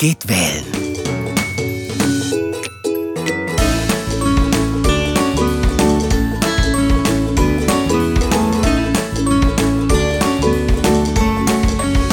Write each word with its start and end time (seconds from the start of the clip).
geht 0.00 0.26
wählen. 0.26 0.64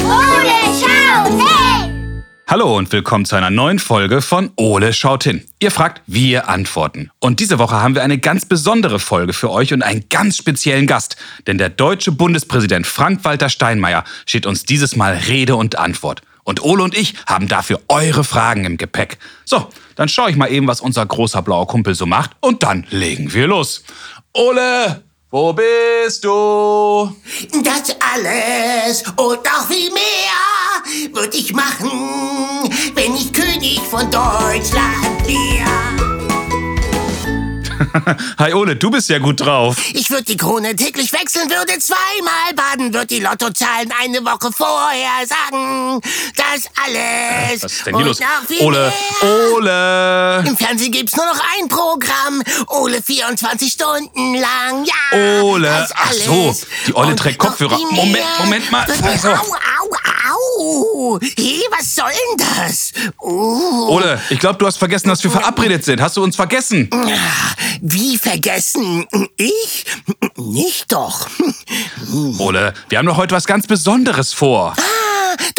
Ole 0.04 0.50
schaut 0.78 1.28
hin! 1.28 2.22
Hallo 2.46 2.76
und 2.76 2.92
willkommen 2.92 3.24
zu 3.24 3.36
einer 3.36 3.48
neuen 3.48 3.78
Folge 3.78 4.20
von 4.20 4.50
Ole 4.56 4.92
schaut 4.92 5.24
hin. 5.24 5.46
Ihr 5.58 5.70
fragt, 5.70 6.02
wir 6.06 6.50
antworten. 6.50 7.10
Und 7.20 7.40
diese 7.40 7.58
Woche 7.58 7.76
haben 7.76 7.94
wir 7.94 8.02
eine 8.02 8.18
ganz 8.18 8.44
besondere 8.44 8.98
Folge 8.98 9.32
für 9.32 9.50
euch 9.50 9.72
und 9.72 9.80
einen 9.80 10.10
ganz 10.10 10.36
speziellen 10.36 10.86
Gast. 10.86 11.16
Denn 11.46 11.56
der 11.56 11.70
deutsche 11.70 12.12
Bundespräsident 12.12 12.86
Frank-Walter 12.86 13.48
Steinmeier 13.48 14.04
steht 14.26 14.44
uns 14.44 14.64
dieses 14.64 14.94
Mal 14.94 15.14
Rede 15.14 15.56
und 15.56 15.78
Antwort. 15.78 16.20
Und 16.48 16.62
Ole 16.62 16.82
und 16.82 16.96
ich 16.96 17.12
haben 17.26 17.46
dafür 17.46 17.78
eure 17.88 18.24
Fragen 18.24 18.64
im 18.64 18.78
Gepäck. 18.78 19.18
So, 19.44 19.68
dann 19.96 20.08
schaue 20.08 20.30
ich 20.30 20.36
mal 20.36 20.50
eben, 20.50 20.66
was 20.66 20.80
unser 20.80 21.04
großer 21.04 21.42
blauer 21.42 21.66
Kumpel 21.66 21.94
so 21.94 22.06
macht 22.06 22.30
und 22.40 22.62
dann 22.62 22.86
legen 22.88 23.34
wir 23.34 23.46
los. 23.46 23.82
Ole, 24.32 25.04
wo 25.30 25.52
bist 25.52 26.24
du? 26.24 27.14
Das 27.62 27.94
alles 28.14 29.02
und 29.16 29.44
noch 29.44 29.68
viel 29.68 29.90
mehr 29.92 31.12
würde 31.14 31.36
ich 31.36 31.52
machen, 31.52 31.90
wenn 32.94 33.14
ich 33.14 33.30
König 33.34 33.80
von 33.80 34.10
Deutschland 34.10 35.26
wäre. 35.26 36.17
Hi 38.38 38.52
Ole, 38.54 38.76
du 38.76 38.90
bist 38.90 39.08
ja 39.08 39.18
gut 39.18 39.40
drauf. 39.40 39.76
Ich 39.92 40.10
würde 40.10 40.24
die 40.24 40.36
Krone 40.36 40.74
täglich 40.74 41.12
wechseln, 41.12 41.48
würde 41.48 41.78
zweimal 41.78 42.54
baden, 42.54 42.92
würde 42.92 43.06
die 43.06 43.20
Lottozahlen 43.20 43.92
eine 44.02 44.24
Woche 44.24 44.50
vorher 44.52 45.26
sagen. 45.26 46.00
Das 46.36 46.70
alles 46.84 47.62
Was 47.62 47.72
ist 47.72 47.86
denn 47.86 47.96
hier 47.96 48.06
los? 48.06 48.18
Ole, 48.60 48.92
mehr. 49.20 49.54
Ole. 49.54 50.44
Im 50.48 50.56
Fernsehen 50.56 50.92
gibt's 50.92 51.16
nur 51.16 51.26
noch 51.26 51.40
ein 51.58 51.68
Programm. 51.68 52.42
Ole 52.68 53.02
24 53.02 53.72
Stunden 53.72 54.34
lang, 54.34 54.84
ja. 54.84 55.42
Ole, 55.42 55.86
ach 55.94 56.12
so, 56.12 56.54
die 56.86 56.94
Olle 56.94 57.10
Und 57.10 57.18
trägt 57.18 57.38
Kopfhörer. 57.38 57.78
Moment. 57.90 58.24
Moment 58.38 58.70
mal. 58.70 58.86
Also. 59.02 59.28
Au, 59.28 59.34
au, 59.34 59.90
au. 60.30 61.18
Hey, 61.36 61.62
was 61.70 61.94
soll 61.94 62.10
denn 62.10 62.46
das? 62.56 62.92
Uh, 63.20 63.88
Ole, 63.88 64.20
ich 64.30 64.38
glaube, 64.38 64.58
du 64.58 64.66
hast 64.66 64.76
vergessen, 64.76 65.08
dass 65.08 65.22
wir 65.22 65.30
verabredet 65.30 65.84
sind. 65.84 66.00
Hast 66.00 66.16
du 66.16 66.22
uns 66.22 66.36
vergessen? 66.36 66.90
Wie 67.80 68.18
vergessen? 68.18 69.06
Ich? 69.36 69.84
Nicht 70.36 70.92
doch. 70.92 71.28
Ole, 72.38 72.74
wir 72.88 72.98
haben 72.98 73.06
doch 73.06 73.16
heute 73.16 73.34
was 73.34 73.46
ganz 73.46 73.66
Besonderes 73.66 74.32
vor. 74.32 74.74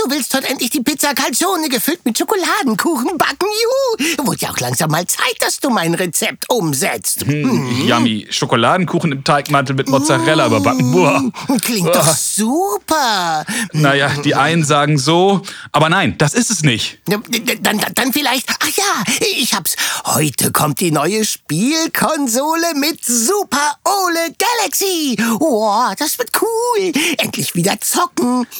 Ah, 0.09 0.11
du 0.11 0.15
willst 0.15 0.33
heute 0.33 0.49
endlich 0.49 0.69
die 0.71 0.81
Pizza 0.81 1.13
Calzone 1.13 1.69
gefüllt 1.69 2.03
mit 2.03 2.17
Schokoladenkuchen 2.17 3.17
backen, 3.17 3.45
juhu. 3.45 4.25
Wurde 4.25 4.39
ja 4.41 4.49
auch 4.52 4.59
langsam 4.59 4.91
mal 4.91 5.05
Zeit, 5.05 5.35
dass 5.39 5.59
du 5.59 5.69
mein 5.69 5.93
Rezept 5.93 6.49
umsetzt. 6.49 7.25
Hm, 7.25 7.88
Yummy, 7.88 8.27
Schokoladenkuchen 8.30 9.11
im 9.11 9.23
Teigmantel 9.23 9.75
mit 9.75 9.89
Mozzarella 9.89 10.47
überbacken. 10.47 10.91
Boah. 10.91 11.23
Klingt 11.63 11.93
doch 11.93 12.07
super. 12.15 13.45
Naja, 13.73 14.09
die 14.23 14.35
einen 14.35 14.63
sagen 14.63 14.97
so, 14.97 15.41
aber 15.71 15.89
nein, 15.89 16.15
das 16.17 16.33
ist 16.33 16.49
es 16.49 16.63
nicht. 16.63 16.99
Dann, 17.05 17.23
dann, 17.61 17.81
dann 17.93 18.13
vielleicht. 18.13 18.49
Ach 18.59 18.67
ja, 18.67 19.03
ich 19.19 19.53
hab's. 19.53 19.75
Heute 20.05 20.52
kommt 20.52 20.80
die 20.80 20.91
neue 20.91 21.25
Spielkonsole 21.25 22.73
mit 22.75 23.03
Super 23.05 23.77
Ole 23.83 24.33
Galaxy. 24.37 25.17
Wow, 25.39 25.93
das 25.97 26.17
wird 26.17 26.31
cool. 26.41 26.93
Endlich 27.17 27.55
wieder 27.55 27.80
zocken. 27.80 28.47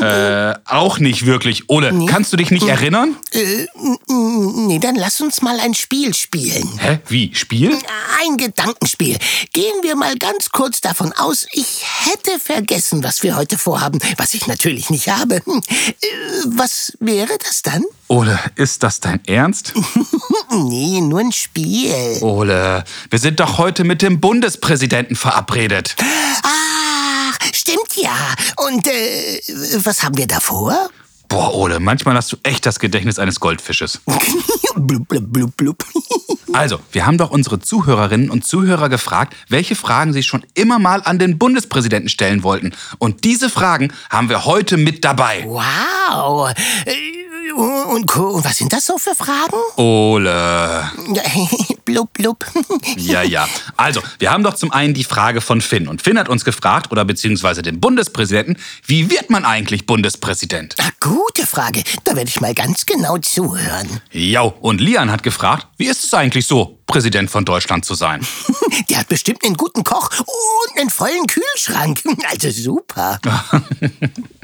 Äh, 0.00 0.54
auch 0.64 0.98
nicht 0.98 1.26
wirklich. 1.26 1.68
Ole, 1.68 2.06
kannst 2.06 2.32
du 2.32 2.36
dich 2.36 2.50
nicht 2.50 2.66
erinnern? 2.66 3.16
äh, 3.32 3.66
nee, 4.08 4.78
dann 4.78 4.94
lass 4.96 5.20
uns 5.20 5.42
mal 5.42 5.58
ein 5.60 5.74
Spiel 5.74 6.14
spielen. 6.14 6.68
Hä? 6.78 6.98
Wie? 7.08 7.30
Spiel? 7.34 7.76
Ein 8.22 8.36
Gedankenspiel. 8.36 9.16
Gehen 9.52 9.74
wir 9.82 9.96
mal 9.96 10.16
ganz 10.18 10.50
kurz 10.50 10.80
davon 10.80 11.12
aus, 11.12 11.46
ich 11.52 11.84
hätte 12.04 12.38
vergessen, 12.38 13.02
was 13.02 13.22
wir 13.22 13.36
heute 13.36 13.58
vorhaben, 13.58 13.98
was 14.16 14.34
ich 14.34 14.46
natürlich 14.46 14.90
nicht 14.90 15.08
habe. 15.08 15.40
Hm, 15.44 15.60
äh, 15.68 16.06
Was 16.46 16.92
wäre 17.00 17.36
das 17.44 17.62
dann? 17.62 17.84
Ole, 18.08 18.38
ist 18.56 18.82
das 18.82 19.00
dein 19.00 19.20
Ernst? 19.26 19.72
Nee, 20.52 21.00
nur 21.00 21.20
ein 21.20 21.30
Spiel. 21.30 21.94
Ole, 22.22 22.82
wir 23.08 23.18
sind 23.20 23.38
doch 23.38 23.58
heute 23.58 23.84
mit 23.84 24.02
dem 24.02 24.20
Bundespräsidenten 24.20 25.14
verabredet. 25.14 25.94
Stimmt 25.96 26.10
ja. 28.02 28.34
Und 28.66 28.86
äh, 28.86 29.40
was 29.84 30.02
haben 30.02 30.16
wir 30.16 30.26
davor? 30.26 30.90
Boah, 31.28 31.54
Ole, 31.54 31.78
manchmal 31.78 32.16
hast 32.16 32.32
du 32.32 32.36
echt 32.42 32.66
das 32.66 32.80
Gedächtnis 32.80 33.20
eines 33.20 33.38
Goldfisches. 33.38 34.00
blub, 34.76 35.08
blub, 35.08 35.32
blub, 35.32 35.56
blub. 35.56 35.84
Also, 36.52 36.80
wir 36.90 37.06
haben 37.06 37.16
doch 37.16 37.30
unsere 37.30 37.60
Zuhörerinnen 37.60 38.28
und 38.28 38.44
Zuhörer 38.44 38.88
gefragt, 38.88 39.36
welche 39.48 39.76
Fragen 39.76 40.12
sie 40.12 40.24
schon 40.24 40.44
immer 40.54 40.80
mal 40.80 41.00
an 41.04 41.20
den 41.20 41.38
Bundespräsidenten 41.38 42.08
stellen 42.08 42.42
wollten. 42.42 42.72
Und 42.98 43.22
diese 43.22 43.48
Fragen 43.48 43.92
haben 44.10 44.28
wir 44.28 44.46
heute 44.46 44.76
mit 44.76 45.04
dabei. 45.04 45.44
Wow. 45.46 46.52
Und, 47.56 48.06
Co- 48.06 48.42
was 48.44 48.56
sind 48.58 48.72
das 48.72 48.86
so 48.86 48.96
für 48.98 49.14
Fragen? 49.14 49.56
Ole. 49.76 50.90
blub, 51.84 52.12
blub. 52.12 52.44
Ja, 52.96 53.22
ja. 53.22 53.48
Also, 53.76 54.00
wir 54.18 54.30
haben 54.30 54.42
doch 54.44 54.54
zum 54.54 54.72
einen 54.72 54.94
die 54.94 55.04
Frage 55.04 55.40
von 55.40 55.60
Finn. 55.60 55.88
Und 55.88 56.02
Finn 56.02 56.18
hat 56.18 56.28
uns 56.28 56.44
gefragt, 56.44 56.90
oder 56.92 57.04
beziehungsweise 57.04 57.62
den 57.62 57.80
Bundespräsidenten, 57.80 58.56
wie 58.86 59.10
wird 59.10 59.30
man 59.30 59.44
eigentlich 59.44 59.86
Bundespräsident? 59.86 60.74
Ah, 60.78 60.90
Gute 61.00 61.46
Frage. 61.46 61.82
Da 62.04 62.14
werde 62.14 62.28
ich 62.28 62.40
mal 62.40 62.54
ganz 62.54 62.86
genau 62.86 63.18
zuhören. 63.18 64.00
Ja, 64.12 64.42
und 64.42 64.80
Lian 64.80 65.10
hat 65.10 65.22
gefragt, 65.22 65.66
wie 65.78 65.86
ist 65.86 66.04
es 66.04 66.14
eigentlich 66.14 66.46
so, 66.46 66.78
Präsident 66.86 67.30
von 67.30 67.44
Deutschland 67.44 67.84
zu 67.84 67.94
sein? 67.94 68.24
Der 68.90 68.98
hat 68.98 69.08
bestimmt 69.08 69.44
einen 69.44 69.56
guten 69.56 69.82
Koch 69.84 70.10
und 70.20 70.80
einen 70.80 70.90
vollen 70.90 71.26
Kühlschrank. 71.26 72.00
Also 72.30 72.50
super. 72.50 73.18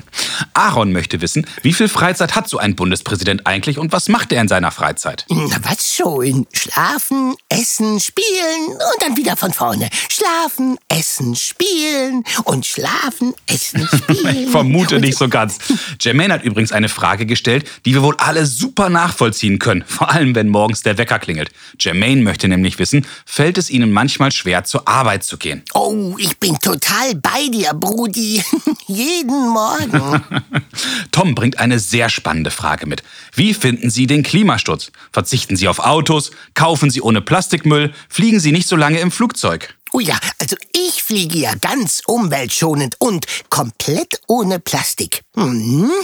Aaron 0.55 0.93
möchte 0.93 1.21
wissen, 1.21 1.47
wie 1.63 1.73
viel 1.73 1.89
Freizeit 1.89 2.35
hat 2.35 2.49
so 2.49 2.59
ein 2.59 2.77
Bundespräsident 2.77 3.47
eigentlich 3.47 3.79
und 3.79 3.93
was 3.93 4.09
macht 4.09 4.33
er 4.33 4.41
in 4.41 4.49
seiner 4.49 4.71
Freizeit? 4.71 5.25
Na, 5.29 5.57
was 5.63 5.95
schon? 5.95 6.47
Schlafen, 6.53 7.35
essen, 7.49 8.01
spielen 8.01 8.67
und 8.69 9.03
dann 9.03 9.17
wieder 9.17 9.37
von 9.37 9.53
vorne. 9.53 9.89
Schlafen, 10.09 10.79
essen, 10.89 11.37
spielen 11.37 12.25
und 12.45 12.67
schlafen, 12.67 13.35
essen, 13.47 13.89
spielen. 13.89 14.45
Ich 14.45 14.51
vermute 14.51 15.01
nicht 15.01 15.19
so 15.19 15.29
ganz. 15.29 15.59
Jermaine 16.01 16.35
hat 16.35 16.45
übrigens 16.45 16.73
eine 16.73 16.89
Frage 16.89 17.27
gestellt, 17.27 17.69
die 17.85 17.95
wir 17.95 18.03
wohl 18.03 18.17
alle 18.19 18.47
super 18.47 18.89
nachvollziehen 18.89 19.59
können. 19.59 19.85
Vor 19.87 20.11
allem, 20.11 20.35
wenn 20.35 20.49
morgens 20.49 20.83
der 20.83 20.99
Wecker 20.99 21.19
klingelt. 21.19 21.51
Jermaine 21.79 22.23
möchte 22.23 22.49
nämlich 22.49 22.79
wissen, 22.79 23.07
fällt 23.25 23.59
es 23.59 23.71
Ihnen 23.71 23.93
manchmal 23.93 24.33
schwer, 24.33 24.65
zur 24.65 24.87
Arbeit 24.89 25.25
zu 25.25 25.37
gehen? 25.37 25.63
Oh, 25.75 26.15
ich 26.19 26.39
bin 26.39 26.59
total 26.59 27.15
bei 27.17 27.49
dir, 27.53 27.73
Brudi. 27.75 28.43
Jeden 28.87 29.49
Morgen. 29.49 30.06
Tom 31.11 31.35
bringt 31.35 31.59
eine 31.59 31.79
sehr 31.79 32.09
spannende 32.09 32.51
Frage 32.51 32.87
mit. 32.87 33.03
Wie 33.35 33.55
finden 33.55 33.91
Sie 33.91 34.07
den 34.07 34.23
Klimasturz? 34.23 34.91
Verzichten 35.13 35.57
Sie 35.57 35.69
auf 35.69 35.79
Autos? 35.79 36.31
Kaufen 36.55 36.91
Sie 36.91 37.01
ohne 37.01 37.21
Plastikmüll? 37.21 37.93
Fliegen 38.09 38.41
Sie 38.41 38.53
nicht 38.53 38.69
so 38.69 38.77
lange 38.77 39.01
im 39.01 39.11
Flugzeug? 39.11 39.75
Oh 39.93 40.01
ja, 40.01 40.19
also 40.41 40.57
ich 40.75 41.03
fliege 41.03 41.39
ja 41.39 41.55
ganz 41.55 42.03
umweltschonend 42.07 42.97
und 42.99 43.25
komplett 43.49 44.21
ohne 44.27 44.61
Plastik. 44.61 45.23
Mhm. 45.35 45.91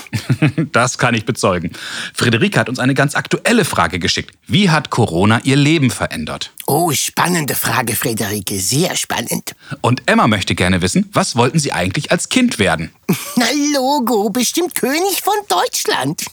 Das 0.72 0.98
kann 0.98 1.14
ich 1.14 1.24
bezeugen. 1.24 1.72
Friederike 2.14 2.58
hat 2.58 2.68
uns 2.68 2.78
eine 2.78 2.94
ganz 2.94 3.14
aktuelle 3.14 3.64
Frage 3.64 3.98
geschickt. 3.98 4.34
Wie 4.46 4.70
hat 4.70 4.90
Corona 4.90 5.40
Ihr 5.44 5.56
Leben 5.56 5.90
verändert? 5.90 6.52
Oh, 6.66 6.92
spannende 6.92 7.54
Frage, 7.54 7.94
Friederike. 7.96 8.58
Sehr 8.58 8.96
spannend. 8.96 9.54
Und 9.80 10.02
Emma 10.06 10.26
möchte 10.26 10.54
gerne 10.54 10.80
wissen, 10.82 11.08
was 11.12 11.36
wollten 11.36 11.58
Sie 11.58 11.72
eigentlich 11.72 12.10
als 12.10 12.28
Kind 12.28 12.58
werden? 12.58 12.92
Na, 13.36 13.46
Logo, 13.74 14.30
bestimmt 14.30 14.74
König 14.74 15.22
von 15.22 15.34
Deutschland. 15.48 16.22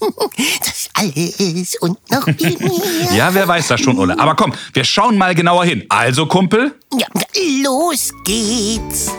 Das 0.60 0.88
alles 0.94 1.76
und 1.80 1.98
noch 2.10 2.24
viel 2.24 2.56
mehr. 2.58 3.12
Ja, 3.14 3.34
wer 3.34 3.46
weiß 3.48 3.68
das 3.68 3.80
schon, 3.80 3.98
Ulle. 3.98 4.18
Aber 4.18 4.34
komm, 4.34 4.52
wir 4.72 4.84
schauen 4.84 5.18
mal 5.18 5.34
genauer 5.34 5.64
hin. 5.64 5.84
Also, 5.88 6.26
Kumpel? 6.26 6.74
Ja, 6.98 7.06
los 7.62 8.10
geht's. 8.24 9.10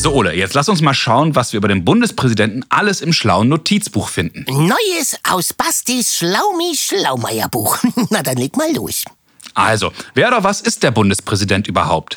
So, 0.00 0.14
Ulle, 0.14 0.32
jetzt 0.32 0.54
lass 0.54 0.68
uns 0.68 0.80
mal 0.80 0.94
schauen, 0.94 1.34
was 1.34 1.52
wir 1.52 1.58
über 1.58 1.66
den 1.66 1.84
Bundespräsidenten 1.84 2.64
alles 2.68 3.00
im 3.00 3.12
schlauen 3.12 3.48
Notizbuch 3.48 4.08
finden. 4.08 4.44
Neues 4.46 5.18
aus 5.28 5.52
Bastis 5.52 6.16
Schlaumi-Schlaumeier-Buch. 6.18 7.78
Na, 8.10 8.22
dann 8.22 8.36
leg 8.36 8.56
mal 8.56 8.72
los. 8.76 9.02
Also, 9.58 9.92
wer 10.14 10.28
oder 10.28 10.44
was 10.44 10.60
ist 10.60 10.84
der 10.84 10.92
Bundespräsident 10.92 11.66
überhaupt? 11.66 12.16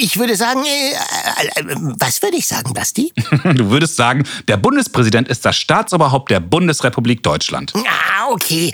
Ich 0.00 0.18
würde 0.18 0.34
sagen, 0.34 0.64
äh, 0.64 1.60
äh, 1.60 1.76
was 1.98 2.20
würde 2.22 2.36
ich 2.36 2.46
sagen, 2.46 2.74
Basti? 2.74 3.12
Du 3.52 3.70
würdest 3.70 3.96
sagen, 3.96 4.24
der 4.48 4.56
Bundespräsident 4.56 5.28
ist 5.28 5.44
das 5.44 5.56
Staatsoberhaupt 5.56 6.30
der 6.30 6.40
Bundesrepublik 6.40 7.22
Deutschland. 7.22 7.72
Ah, 7.76 8.12
Okay, 8.32 8.72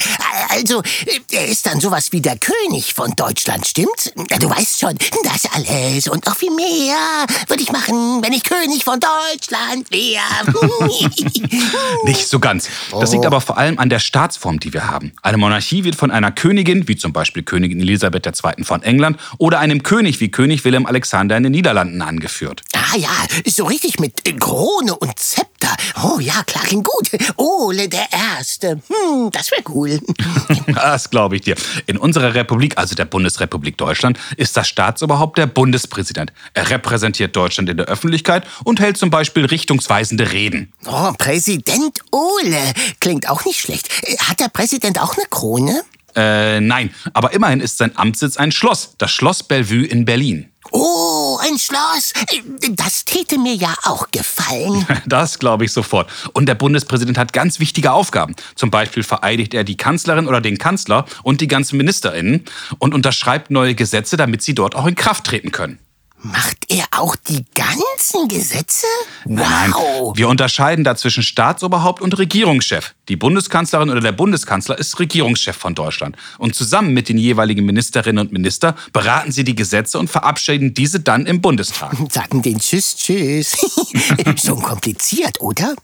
also 0.51 0.83
er 1.33 1.49
ist 1.49 1.67
dann 1.67 1.81
sowas 1.81 2.13
wie 2.13 2.21
der 2.21 2.37
König 2.39 2.95
von 2.95 3.13
Deutschland, 3.17 3.67
stimmt's? 3.67 4.13
Du 4.39 4.49
weißt 4.49 4.79
schon, 4.79 4.95
das 5.25 5.47
alles 5.53 6.07
und 6.07 6.25
noch 6.27 6.37
viel 6.37 6.55
mehr 6.55 6.97
würde 7.49 7.63
ich 7.63 7.73
machen, 7.73 8.23
wenn 8.23 8.33
ich 8.33 8.45
König 8.45 8.85
von 8.85 9.01
Deutschland 9.01 9.91
wäre. 9.91 10.23
Nicht 12.05 12.29
so 12.29 12.39
ganz. 12.39 12.69
Das 12.93 13.13
liegt 13.13 13.27
aber 13.27 13.41
vor 13.41 13.59
allem 13.59 13.79
an 13.79 13.89
der 13.89 13.99
Staatsform, 13.99 14.61
die 14.61 14.73
wir 14.73 14.87
haben. 14.87 15.13
Eine 15.23 15.39
Monarchie 15.39 15.83
wird 15.83 15.97
von 15.97 16.11
einer 16.11 16.31
Königin, 16.31 16.87
wie 16.87 16.97
zum 16.97 17.13
Beispiel 17.13 17.43
Königin 17.43 17.81
Elisabeth 17.81 17.98
II. 18.07 18.65
von 18.65 18.83
England, 18.83 19.19
oder 19.39 19.59
einem 19.59 19.83
König 19.83 20.21
wie 20.21 20.31
König 20.31 20.65
Wilhelm 20.65 20.87
Alexander 20.87 21.37
in 21.37 21.43
den 21.43 21.53
Niederlanden 21.53 22.03
angeführt. 22.03 22.63
Ah 22.75 22.97
ja, 22.97 23.11
so 23.47 23.65
richtig 23.65 24.01
mit 24.01 24.25
Krone 24.41 24.95
und 24.97 25.19
Zepter. 25.19 25.75
Oh 26.03 26.19
ja, 26.21 26.43
klar, 26.45 26.65
klingt 26.65 26.85
gut. 26.85 27.11
Ole 27.37 27.89
der 27.89 28.07
Erste. 28.13 28.81
Hm, 28.89 29.31
das 29.33 29.51
wäre 29.51 29.63
cool. 29.75 30.01
Das 30.75 31.11
glaube 31.11 31.37
ich 31.37 31.43
dir. 31.43 31.57
In 31.87 31.97
unserer 31.97 32.35
Republik, 32.35 32.79
also 32.79 32.95
der 32.95 33.05
Bundesrepublik 33.05 33.77
Deutschland, 33.79 34.19
ist 34.37 34.57
das 34.57 34.69
Staatsoberhaupt 34.69 35.39
der 35.39 35.47
Bundespräsident. 35.47 36.33
Er 36.55 36.71
repräsentiert 36.71 37.35
Deutschland 37.35 37.69
in 37.69 37.77
der 37.77 37.87
Öffentlichkeit 37.87 38.47
und 38.65 38.81
hält 38.81 38.97
zum 38.97 39.11
Beispiel 39.11 39.45
richtungsweisende 39.45 40.33
Reden. 40.33 40.73
Oh, 40.87 41.13
Präsident 41.17 42.01
Ole. 42.11 42.73
Klingt 43.01 43.29
auch 43.29 43.45
nicht 43.45 43.61
schlecht. 43.61 43.89
Hat 44.29 44.41
der 44.41 44.49
Präsident 44.49 45.01
auch 45.01 45.17
eine 45.17 45.27
Krone? 45.31 45.83
Äh, 46.15 46.61
nein, 46.61 46.95
aber 47.13 47.33
immerhin 47.33 47.61
ist 47.61 47.79
sein 47.79 47.93
Amtssitz 47.97 48.37
ein 48.37 48.53
Schloss, 48.53 48.95
das 48.99 49.11
Schloss 49.11 49.43
Bellevue 49.43 49.85
in 49.87 50.05
Berlin. 50.05 50.49
Oh, 50.71 51.39
ein 51.41 51.59
Schloss. 51.59 52.13
Das 52.71 53.05
täte 53.05 53.39
mir 53.39 53.55
ja 53.55 53.75
auch 53.85 54.11
gefallen. 54.11 54.87
Das 55.07 55.39
glaube 55.39 55.65
ich 55.65 55.73
sofort. 55.73 56.11
Und 56.35 56.47
der 56.47 56.55
Bundespräsident 56.55 57.17
hat 57.17 57.33
ganz 57.33 57.61
wichtige 57.61 57.93
Aufgaben. 57.93 58.35
Zum 58.55 58.71
Beispiel 58.71 59.03
vereidigt 59.03 59.55
er 59.55 59.65
die 59.65 59.77
Kanzlerin 59.77 60.27
oder 60.27 60.41
den 60.41 60.59
Kanzler 60.59 61.07
und 61.23 61.41
die 61.41 61.49
ganzen 61.49 61.79
MinisterInnen 61.79 62.45
und 62.79 62.95
unterschreibt 62.95 63.51
neue 63.51 63.75
Gesetze, 63.75 64.17
damit 64.17 64.43
sie 64.43 64.55
dort 64.55 64.75
auch 64.75 64.87
in 64.87 64.95
Kraft 64.95 65.25
treten 65.25 65.53
können. 65.53 65.79
Macht 66.21 66.67
er 66.69 66.85
auch 66.91 67.15
die 67.15 67.45
ganzen 67.55 68.27
Gesetze? 68.29 68.87
Nein, 69.25 69.73
wow. 69.73 70.17
wir 70.17 70.29
unterscheiden 70.29 70.83
da 70.83 70.97
zwischen 70.97 71.23
Staatsoberhaupt 71.23 72.03
und 72.03 72.19
Regierungschef. 72.19 72.95
Die 73.09 73.15
Bundeskanzlerin 73.15 73.89
oder 73.89 74.01
der 74.01 74.13
Bundeskanzler 74.13 74.77
ist 74.79 74.99
Regierungschef 74.99 75.57
von 75.57 75.77
Deutschland. 75.77 76.17
Und 76.39 76.57
zusammen 76.57 76.93
mit 76.93 77.09
den 77.09 77.19
jeweiligen 77.19 77.65
Ministerinnen 77.65 78.27
und 78.27 78.33
Minister 78.33 78.75
beraten 78.93 79.31
sie 79.31 79.45
die 79.45 79.55
Gesetze 79.55 79.99
und 79.99 80.11
verabschieden 80.11 80.75
diese 80.75 80.99
dann 80.99 81.25
im 81.25 81.41
Bundestag. 81.41 81.97
Sagen 82.11 82.43
den 82.43 82.59
Tschüss, 82.59 82.97
Tschüss. 82.97 83.57
Schon 84.45 84.61
kompliziert, 84.61 85.41
oder? 85.41 85.77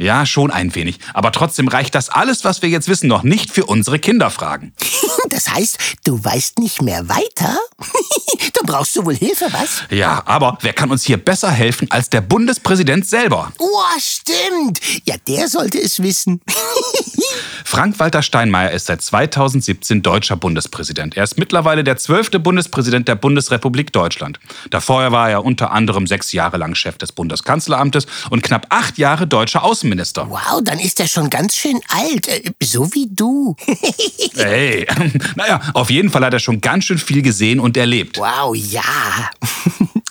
Ja, 0.00 0.24
schon 0.24 0.50
ein 0.50 0.74
wenig. 0.74 0.98
Aber 1.12 1.30
trotzdem 1.30 1.68
reicht 1.68 1.94
das 1.94 2.08
alles, 2.08 2.42
was 2.42 2.62
wir 2.62 2.70
jetzt 2.70 2.88
wissen, 2.88 3.06
noch 3.06 3.22
nicht 3.22 3.50
für 3.50 3.66
unsere 3.66 3.98
Kinderfragen. 3.98 4.72
Das 5.28 5.48
heißt, 5.48 5.78
du 6.04 6.22
weißt 6.22 6.58
nicht 6.58 6.82
mehr 6.82 7.08
weiter? 7.08 7.56
Dann 8.54 8.66
brauchst 8.66 8.96
du 8.96 9.04
wohl 9.04 9.14
Hilfe, 9.14 9.46
was? 9.52 9.82
Ja, 9.90 10.22
aber 10.24 10.58
wer 10.62 10.72
kann 10.72 10.90
uns 10.90 11.04
hier 11.04 11.18
besser 11.18 11.50
helfen 11.50 11.90
als 11.90 12.10
der 12.10 12.20
Bundespräsident 12.20 13.06
selber? 13.06 13.52
Oh, 13.58 13.82
stimmt. 13.98 14.80
Ja, 15.04 15.16
der 15.28 15.48
sollte 15.48 15.78
es 15.78 16.02
wissen. 16.02 16.40
Frank-Walter 17.64 18.22
Steinmeier 18.22 18.70
ist 18.70 18.86
seit 18.86 19.02
2017 19.02 20.02
deutscher 20.02 20.36
Bundespräsident. 20.36 21.16
Er 21.16 21.24
ist 21.24 21.38
mittlerweile 21.38 21.84
der 21.84 21.96
zwölfte 21.96 22.40
Bundespräsident 22.40 23.06
der 23.06 23.14
Bundesrepublik 23.14 23.92
Deutschland. 23.92 24.40
Davor 24.70 25.12
war 25.12 25.30
er 25.30 25.44
unter 25.44 25.70
anderem 25.70 26.06
sechs 26.06 26.32
Jahre 26.32 26.56
lang 26.56 26.74
Chef 26.74 26.98
des 26.98 27.12
Bundeskanzleramtes 27.12 28.06
und 28.30 28.42
knapp 28.42 28.66
acht 28.70 28.98
Jahre 28.98 29.26
deutscher 29.26 29.62
Außenminister. 29.62 29.89
Wow, 30.28 30.60
dann 30.62 30.78
ist 30.78 31.00
er 31.00 31.08
schon 31.08 31.30
ganz 31.30 31.56
schön 31.56 31.80
alt. 31.88 32.28
Äh, 32.28 32.52
so 32.62 32.92
wie 32.94 33.08
du. 33.10 33.56
hey, 34.34 34.86
naja, 35.36 35.60
auf 35.74 35.90
jeden 35.90 36.10
Fall 36.10 36.24
hat 36.24 36.32
er 36.32 36.40
schon 36.40 36.60
ganz 36.60 36.84
schön 36.84 36.98
viel 36.98 37.22
gesehen 37.22 37.60
und 37.60 37.76
erlebt. 37.76 38.18
Wow, 38.18 38.54
ja. 38.54 38.82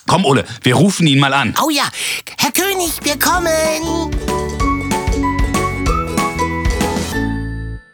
Komm, 0.07 0.25
Ole, 0.25 0.45
wir 0.63 0.75
rufen 0.75 1.05
ihn 1.07 1.19
mal 1.19 1.33
an. 1.33 1.53
Oh 1.63 1.69
ja, 1.69 1.83
Herr 2.37 2.51
König, 2.51 2.91
wir 3.03 3.17
kommen. 3.19 4.11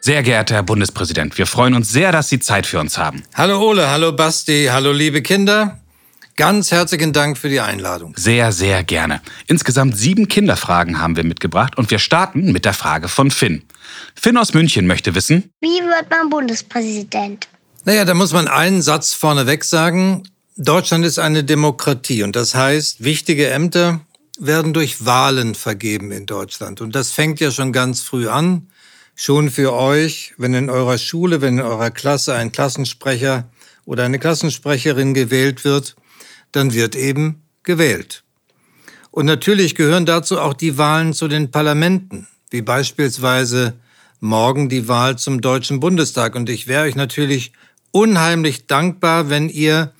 Sehr 0.00 0.22
geehrter 0.22 0.54
Herr 0.54 0.62
Bundespräsident, 0.62 1.36
wir 1.36 1.46
freuen 1.46 1.74
uns 1.74 1.90
sehr, 1.90 2.12
dass 2.12 2.28
Sie 2.28 2.38
Zeit 2.38 2.64
für 2.64 2.78
uns 2.78 2.96
haben. 2.96 3.24
Hallo 3.34 3.60
Ole, 3.60 3.90
hallo 3.90 4.12
Basti, 4.12 4.68
hallo 4.70 4.92
liebe 4.92 5.20
Kinder. 5.20 5.80
Ganz 6.36 6.70
herzlichen 6.70 7.14
Dank 7.14 7.38
für 7.38 7.48
die 7.48 7.60
Einladung. 7.60 8.12
Sehr, 8.14 8.52
sehr 8.52 8.84
gerne. 8.84 9.22
Insgesamt 9.46 9.96
sieben 9.96 10.28
Kinderfragen 10.28 11.00
haben 11.00 11.16
wir 11.16 11.24
mitgebracht 11.24 11.78
und 11.78 11.90
wir 11.90 11.98
starten 11.98 12.52
mit 12.52 12.66
der 12.66 12.74
Frage 12.74 13.08
von 13.08 13.30
Finn. 13.30 13.62
Finn 14.14 14.36
aus 14.36 14.52
München 14.52 14.86
möchte 14.86 15.14
wissen, 15.14 15.50
wie 15.62 15.80
wird 15.80 16.10
man 16.10 16.28
Bundespräsident? 16.28 17.48
Naja, 17.86 18.04
da 18.04 18.12
muss 18.12 18.34
man 18.34 18.48
einen 18.48 18.82
Satz 18.82 19.14
vorneweg 19.14 19.64
sagen. 19.64 20.24
Deutschland 20.58 21.06
ist 21.06 21.18
eine 21.18 21.42
Demokratie 21.42 22.22
und 22.22 22.36
das 22.36 22.54
heißt, 22.54 23.02
wichtige 23.02 23.48
Ämter 23.48 24.00
werden 24.38 24.74
durch 24.74 25.06
Wahlen 25.06 25.54
vergeben 25.54 26.12
in 26.12 26.26
Deutschland. 26.26 26.82
Und 26.82 26.94
das 26.94 27.12
fängt 27.12 27.40
ja 27.40 27.50
schon 27.50 27.72
ganz 27.72 28.02
früh 28.02 28.28
an 28.28 28.68
schon 29.14 29.50
für 29.50 29.72
euch, 29.72 30.34
wenn 30.36 30.52
in 30.52 30.68
eurer 30.68 30.98
Schule, 30.98 31.40
wenn 31.40 31.54
in 31.54 31.64
eurer 31.64 31.90
Klasse 31.90 32.34
ein 32.34 32.52
Klassensprecher 32.52 33.48
oder 33.86 34.04
eine 34.04 34.18
Klassensprecherin 34.18 35.14
gewählt 35.14 35.64
wird, 35.64 35.96
dann 36.52 36.72
wird 36.74 36.96
eben 36.96 37.42
gewählt. 37.62 38.22
Und 39.10 39.26
natürlich 39.26 39.74
gehören 39.74 40.06
dazu 40.06 40.40
auch 40.40 40.54
die 40.54 40.78
Wahlen 40.78 41.12
zu 41.12 41.28
den 41.28 41.50
Parlamenten, 41.50 42.26
wie 42.50 42.62
beispielsweise 42.62 43.74
morgen 44.20 44.68
die 44.68 44.88
Wahl 44.88 45.16
zum 45.18 45.40
Deutschen 45.40 45.80
Bundestag. 45.80 46.34
Und 46.34 46.48
ich 46.50 46.66
wäre 46.66 46.84
euch 46.84 46.96
natürlich 46.96 47.52
unheimlich 47.92 48.66
dankbar, 48.66 49.30
wenn 49.30 49.48
ihr 49.48 49.92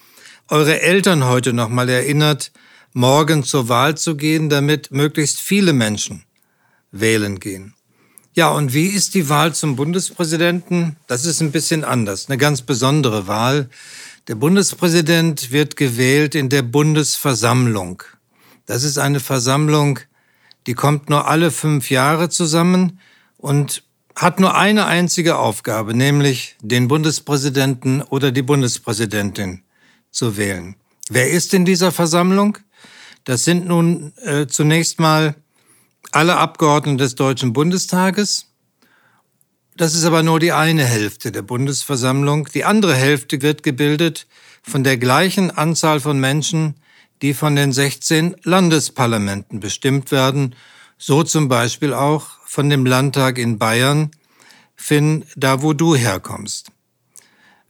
eure 0.48 0.80
Eltern 0.82 1.24
heute 1.24 1.52
nochmal 1.52 1.88
erinnert, 1.88 2.52
morgen 2.92 3.42
zur 3.42 3.68
Wahl 3.68 3.96
zu 3.96 4.16
gehen, 4.16 4.48
damit 4.48 4.90
möglichst 4.90 5.40
viele 5.40 5.72
Menschen 5.72 6.24
wählen 6.92 7.40
gehen. 7.40 7.74
Ja, 8.34 8.48
und 8.50 8.74
wie 8.74 8.88
ist 8.88 9.14
die 9.14 9.30
Wahl 9.30 9.54
zum 9.54 9.76
Bundespräsidenten? 9.76 10.96
Das 11.06 11.24
ist 11.24 11.40
ein 11.40 11.52
bisschen 11.52 11.84
anders, 11.84 12.28
eine 12.28 12.36
ganz 12.36 12.60
besondere 12.60 13.26
Wahl. 13.26 13.70
Der 14.28 14.34
Bundespräsident 14.34 15.52
wird 15.52 15.76
gewählt 15.76 16.34
in 16.34 16.48
der 16.48 16.62
Bundesversammlung. 16.62 18.02
Das 18.66 18.82
ist 18.82 18.98
eine 18.98 19.20
Versammlung, 19.20 20.00
die 20.66 20.74
kommt 20.74 21.08
nur 21.08 21.28
alle 21.28 21.52
fünf 21.52 21.90
Jahre 21.90 22.28
zusammen 22.28 22.98
und 23.36 23.84
hat 24.16 24.40
nur 24.40 24.56
eine 24.56 24.86
einzige 24.86 25.38
Aufgabe, 25.38 25.94
nämlich 25.94 26.56
den 26.60 26.88
Bundespräsidenten 26.88 28.02
oder 28.02 28.32
die 28.32 28.42
Bundespräsidentin 28.42 29.62
zu 30.10 30.36
wählen. 30.36 30.74
Wer 31.08 31.30
ist 31.30 31.54
in 31.54 31.64
dieser 31.64 31.92
Versammlung? 31.92 32.58
Das 33.22 33.44
sind 33.44 33.68
nun 33.68 34.12
äh, 34.24 34.48
zunächst 34.48 34.98
mal 34.98 35.36
alle 36.10 36.36
Abgeordneten 36.36 36.98
des 36.98 37.14
Deutschen 37.14 37.52
Bundestages. 37.52 38.45
Das 39.76 39.94
ist 39.94 40.06
aber 40.06 40.22
nur 40.22 40.40
die 40.40 40.52
eine 40.52 40.84
Hälfte 40.84 41.30
der 41.32 41.42
Bundesversammlung. 41.42 42.48
Die 42.54 42.64
andere 42.64 42.94
Hälfte 42.94 43.42
wird 43.42 43.62
gebildet 43.62 44.26
von 44.62 44.84
der 44.84 44.96
gleichen 44.96 45.50
Anzahl 45.50 46.00
von 46.00 46.18
Menschen, 46.18 46.76
die 47.20 47.34
von 47.34 47.56
den 47.56 47.72
16 47.72 48.36
Landesparlamenten 48.42 49.60
bestimmt 49.60 50.12
werden, 50.12 50.54
so 50.96 51.22
zum 51.22 51.48
Beispiel 51.48 51.92
auch 51.92 52.26
von 52.46 52.70
dem 52.70 52.86
Landtag 52.86 53.36
in 53.36 53.58
Bayern, 53.58 54.10
Finn, 54.76 55.24
da 55.36 55.60
wo 55.60 55.74
du 55.74 55.94
herkommst. 55.94 56.70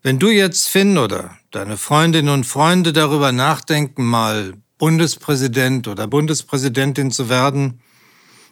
Wenn 0.02 0.20
du 0.20 0.28
jetzt, 0.28 0.68
Finn, 0.68 0.98
oder 0.98 1.36
deine 1.50 1.76
Freundinnen 1.76 2.32
und 2.32 2.46
Freunde 2.46 2.92
darüber 2.92 3.32
nachdenken, 3.32 4.04
mal 4.04 4.54
Bundespräsident 4.78 5.88
oder 5.88 6.06
Bundespräsidentin 6.06 7.10
zu 7.10 7.28
werden, 7.28 7.80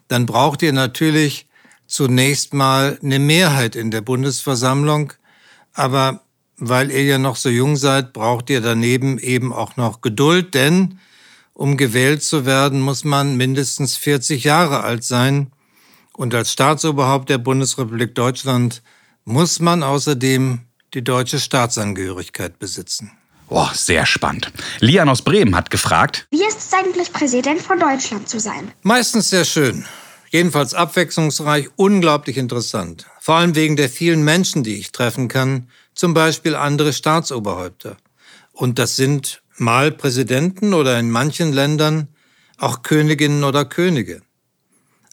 dann 0.09 0.27
braucht 0.27 0.63
ihr 0.63 0.73
natürlich 0.73 1.47
zunächst 1.87 2.55
mal 2.55 2.99
eine 3.03 3.19
Mehrheit 3.19 3.77
in 3.77 3.91
der 3.91 4.01
Bundesversammlung. 4.01 5.13
Aber 5.73 6.23
weil 6.57 6.91
ihr 6.91 7.05
ja 7.05 7.19
noch 7.19 7.37
so 7.37 7.49
jung 7.49 7.77
seid, 7.77 8.13
braucht 8.13 8.51
ihr 8.51 8.61
daneben 8.61 9.19
eben 9.19 9.53
auch 9.53 9.77
noch 9.77 10.01
Geduld, 10.01 10.55
denn 10.55 10.99
um 11.53 11.77
gewählt 11.77 12.23
zu 12.23 12.47
werden, 12.47 12.81
muss 12.81 13.05
man 13.05 13.37
mindestens 13.37 13.97
40 13.97 14.45
Jahre 14.45 14.83
alt 14.83 15.05
sein. 15.05 15.53
Und 16.13 16.35
als 16.35 16.53
Staatsoberhaupt 16.53 17.29
der 17.29 17.39
Bundesrepublik 17.39 18.15
Deutschland 18.15 18.83
muss 19.25 19.61
man 19.61 19.83
außerdem 19.83 20.61
die 20.95 21.03
deutsche 21.03 21.41
Staatsangehörigkeit 21.41 22.59
besitzen. 22.59 23.13
Boah, 23.49 23.71
sehr 23.75 24.07
spannend. 24.07 24.53
Lian 24.81 25.09
aus 25.09 25.23
Bremen 25.23 25.55
hat 25.55 25.71
gefragt, 25.71 26.27
wie 26.31 26.45
ist 26.45 26.59
es 26.59 26.73
eigentlich, 26.73 27.13
Präsident 27.13 27.61
von 27.61 27.79
Deutschland 27.79 28.29
zu 28.29 28.41
sein? 28.41 28.73
Meistens 28.83 29.31
sehr 29.31 29.45
schön. 29.45 29.85
Jedenfalls 30.35 30.75
abwechslungsreich, 30.75 31.69
unglaublich 31.77 32.39
interessant. 32.39 33.07
Vor 33.21 33.37
allem 33.37 33.55
wegen 33.55 33.77
der 33.77 33.89
vielen 33.89 34.25
Menschen, 34.25 34.65
die 34.65 34.75
ich 34.75 34.91
treffen 34.91 35.29
kann, 35.29 35.69
zum 35.95 36.13
Beispiel 36.13 36.57
andere 36.57 36.93
Staatsoberhäupter. 36.93 37.97
Und 38.51 38.81
das 38.81 38.97
sind 38.97 39.45
mal 39.59 39.93
Präsidenten 39.93 40.75
oder 40.75 40.99
in 40.99 41.09
manchen 41.09 41.53
Ländern 41.53 42.09
auch 42.59 42.83
Königinnen 42.83 43.45
oder 43.45 43.65
Könige. 43.65 44.23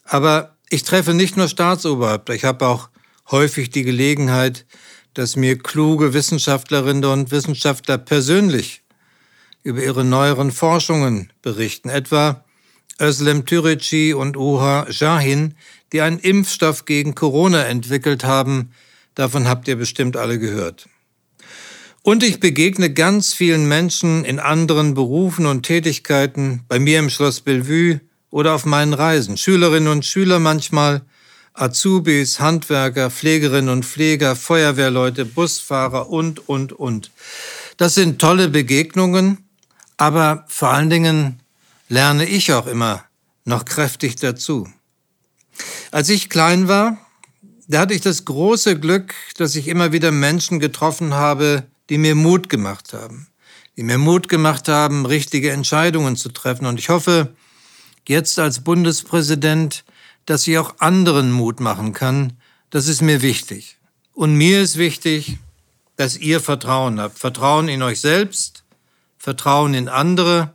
Aber 0.05 0.57
ich 0.71 0.81
treffe 0.81 1.13
nicht 1.13 1.37
nur 1.37 1.47
Staatsoberhäupter, 1.47 2.33
ich 2.33 2.43
habe 2.43 2.65
auch 2.65 2.89
häufig 3.29 3.69
die 3.69 3.83
Gelegenheit, 3.83 4.65
dass 5.13 5.35
mir 5.35 5.55
kluge 5.59 6.15
Wissenschaftlerinnen 6.15 7.05
und 7.05 7.29
Wissenschaftler 7.29 7.99
persönlich 7.99 8.81
über 9.61 9.83
ihre 9.83 10.03
neueren 10.03 10.51
Forschungen 10.51 11.31
berichten, 11.43 11.89
etwa 11.89 12.43
Özlem 13.01 13.45
Türeci 13.45 14.13
und 14.13 14.37
Uha 14.37 14.87
Jahin, 14.89 15.55
die 15.91 16.01
einen 16.01 16.19
Impfstoff 16.19 16.85
gegen 16.85 17.15
Corona 17.15 17.65
entwickelt 17.65 18.23
haben. 18.23 18.71
Davon 19.15 19.47
habt 19.47 19.67
ihr 19.67 19.75
bestimmt 19.75 20.15
alle 20.15 20.39
gehört. 20.39 20.87
Und 22.03 22.23
ich 22.23 22.39
begegne 22.39 22.91
ganz 22.91 23.33
vielen 23.33 23.67
Menschen 23.67 24.25
in 24.25 24.39
anderen 24.39 24.93
Berufen 24.93 25.45
und 25.45 25.63
Tätigkeiten, 25.63 26.63
bei 26.67 26.79
mir 26.79 26.99
im 26.99 27.09
Schloss 27.09 27.41
Bellevue 27.41 28.01
oder 28.31 28.53
auf 28.53 28.65
meinen 28.65 28.93
Reisen. 28.93 29.37
Schülerinnen 29.37 29.91
und 29.91 30.05
Schüler 30.05 30.39
manchmal, 30.39 31.01
Azubis, 31.53 32.39
Handwerker, 32.39 33.11
Pflegerinnen 33.11 33.69
und 33.69 33.85
Pfleger, 33.85 34.35
Feuerwehrleute, 34.35 35.25
Busfahrer 35.25 36.09
und, 36.09 36.47
und, 36.47 36.73
und. 36.73 37.11
Das 37.77 37.93
sind 37.93 38.19
tolle 38.19 38.47
Begegnungen, 38.47 39.49
aber 39.97 40.45
vor 40.47 40.69
allen 40.69 40.89
Dingen 40.89 41.40
lerne 41.91 42.25
ich 42.25 42.53
auch 42.53 42.67
immer 42.67 43.03
noch 43.43 43.65
kräftig 43.65 44.15
dazu. 44.15 44.67
Als 45.91 46.07
ich 46.07 46.29
klein 46.29 46.69
war, 46.69 46.97
da 47.67 47.81
hatte 47.81 47.93
ich 47.93 47.99
das 47.99 48.23
große 48.23 48.79
Glück, 48.79 49.13
dass 49.37 49.57
ich 49.57 49.67
immer 49.67 49.91
wieder 49.91 50.11
Menschen 50.11 50.61
getroffen 50.61 51.13
habe, 51.13 51.67
die 51.89 51.97
mir 51.97 52.15
Mut 52.15 52.47
gemacht 52.47 52.93
haben, 52.93 53.27
die 53.75 53.83
mir 53.83 53.97
Mut 53.97 54.29
gemacht 54.29 54.69
haben, 54.69 55.05
richtige 55.05 55.51
Entscheidungen 55.51 56.15
zu 56.15 56.29
treffen. 56.29 56.65
Und 56.65 56.79
ich 56.79 56.87
hoffe, 56.87 57.35
jetzt 58.07 58.39
als 58.39 58.63
Bundespräsident, 58.63 59.83
dass 60.25 60.47
ich 60.47 60.57
auch 60.57 60.75
anderen 60.79 61.29
Mut 61.33 61.59
machen 61.59 61.91
kann. 61.91 62.37
Das 62.69 62.87
ist 62.87 63.01
mir 63.01 63.21
wichtig. 63.21 63.77
Und 64.13 64.35
mir 64.35 64.61
ist 64.61 64.77
wichtig, 64.77 65.39
dass 65.97 66.15
ihr 66.15 66.39
Vertrauen 66.39 67.01
habt. 67.01 67.19
Vertrauen 67.19 67.67
in 67.67 67.81
euch 67.81 67.99
selbst, 67.99 68.63
Vertrauen 69.17 69.73
in 69.73 69.89
andere 69.89 70.53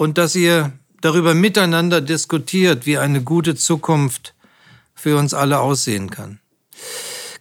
und 0.00 0.16
dass 0.16 0.34
ihr 0.34 0.72
darüber 1.02 1.34
miteinander 1.34 2.00
diskutiert, 2.00 2.86
wie 2.86 2.96
eine 2.96 3.22
gute 3.22 3.54
Zukunft 3.54 4.34
für 4.94 5.18
uns 5.18 5.34
alle 5.34 5.60
aussehen 5.60 6.08
kann. 6.08 6.40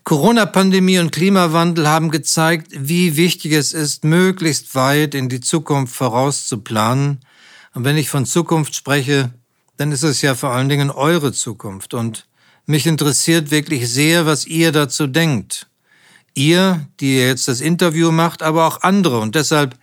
Corona-Pandemie 0.03 0.99
und 0.99 1.13
Klimawandel 1.13 1.87
haben 1.87 2.11
gezeigt, 2.11 2.67
wie 2.73 3.15
wichtig 3.15 3.53
es 3.53 3.71
ist, 3.71 4.03
möglichst 4.03 4.75
weit 4.75 5.15
in 5.15 5.29
die 5.29 5.39
Zukunft 5.39 5.95
vorauszuplanen. 5.95 7.21
Und 7.75 7.85
wenn 7.85 7.95
ich 7.95 8.09
von 8.09 8.25
Zukunft 8.25 8.75
spreche, 8.75 9.33
dann 9.77 9.93
ist 9.93 10.03
es 10.03 10.21
ja 10.21 10.35
vor 10.35 10.49
allen 10.49 10.67
Dingen 10.67 10.91
eure 10.91 11.31
Zukunft. 11.31 11.93
Und 11.93 12.27
mich 12.65 12.85
interessiert 12.85 13.51
wirklich 13.51 13.87
sehr, 13.87 14.25
was 14.25 14.45
ihr 14.45 14.73
dazu 14.73 15.07
denkt. 15.07 15.67
Ihr, 16.33 16.85
die 16.99 17.19
jetzt 17.19 17.47
das 17.47 17.61
Interview 17.61 18.11
macht, 18.11 18.43
aber 18.43 18.67
auch 18.67 18.81
andere. 18.81 19.21
Und 19.21 19.35
deshalb 19.35 19.79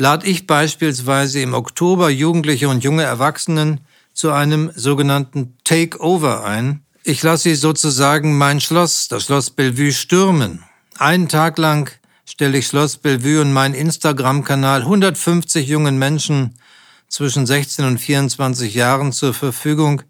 lade 0.00 0.26
ich 0.26 0.46
beispielsweise 0.46 1.42
im 1.42 1.52
Oktober 1.52 2.08
Jugendliche 2.08 2.70
und 2.70 2.82
junge 2.82 3.02
Erwachsenen 3.02 3.82
zu 4.14 4.32
einem 4.32 4.72
sogenannten 4.74 5.58
Takeover 5.62 6.42
ein. 6.42 6.80
Ich 7.04 7.22
lasse 7.22 7.50
sie 7.50 7.54
sozusagen 7.54 8.38
mein 8.38 8.62
Schloss, 8.62 9.08
das 9.08 9.24
Schloss 9.24 9.50
Bellevue, 9.50 9.92
stürmen. 9.92 10.64
Einen 10.96 11.28
Tag 11.28 11.58
lang 11.58 11.90
stelle 12.24 12.56
ich 12.56 12.66
Schloss 12.66 12.96
Bellevue 12.96 13.42
und 13.42 13.52
meinen 13.52 13.74
Instagram-Kanal 13.74 14.80
150 14.80 15.68
jungen 15.68 15.98
Menschen 15.98 16.54
zwischen 17.08 17.44
16 17.44 17.84
und 17.84 17.98
24 17.98 18.72
Jahren 18.72 19.12
zur 19.12 19.34
Verfügung, 19.34 20.00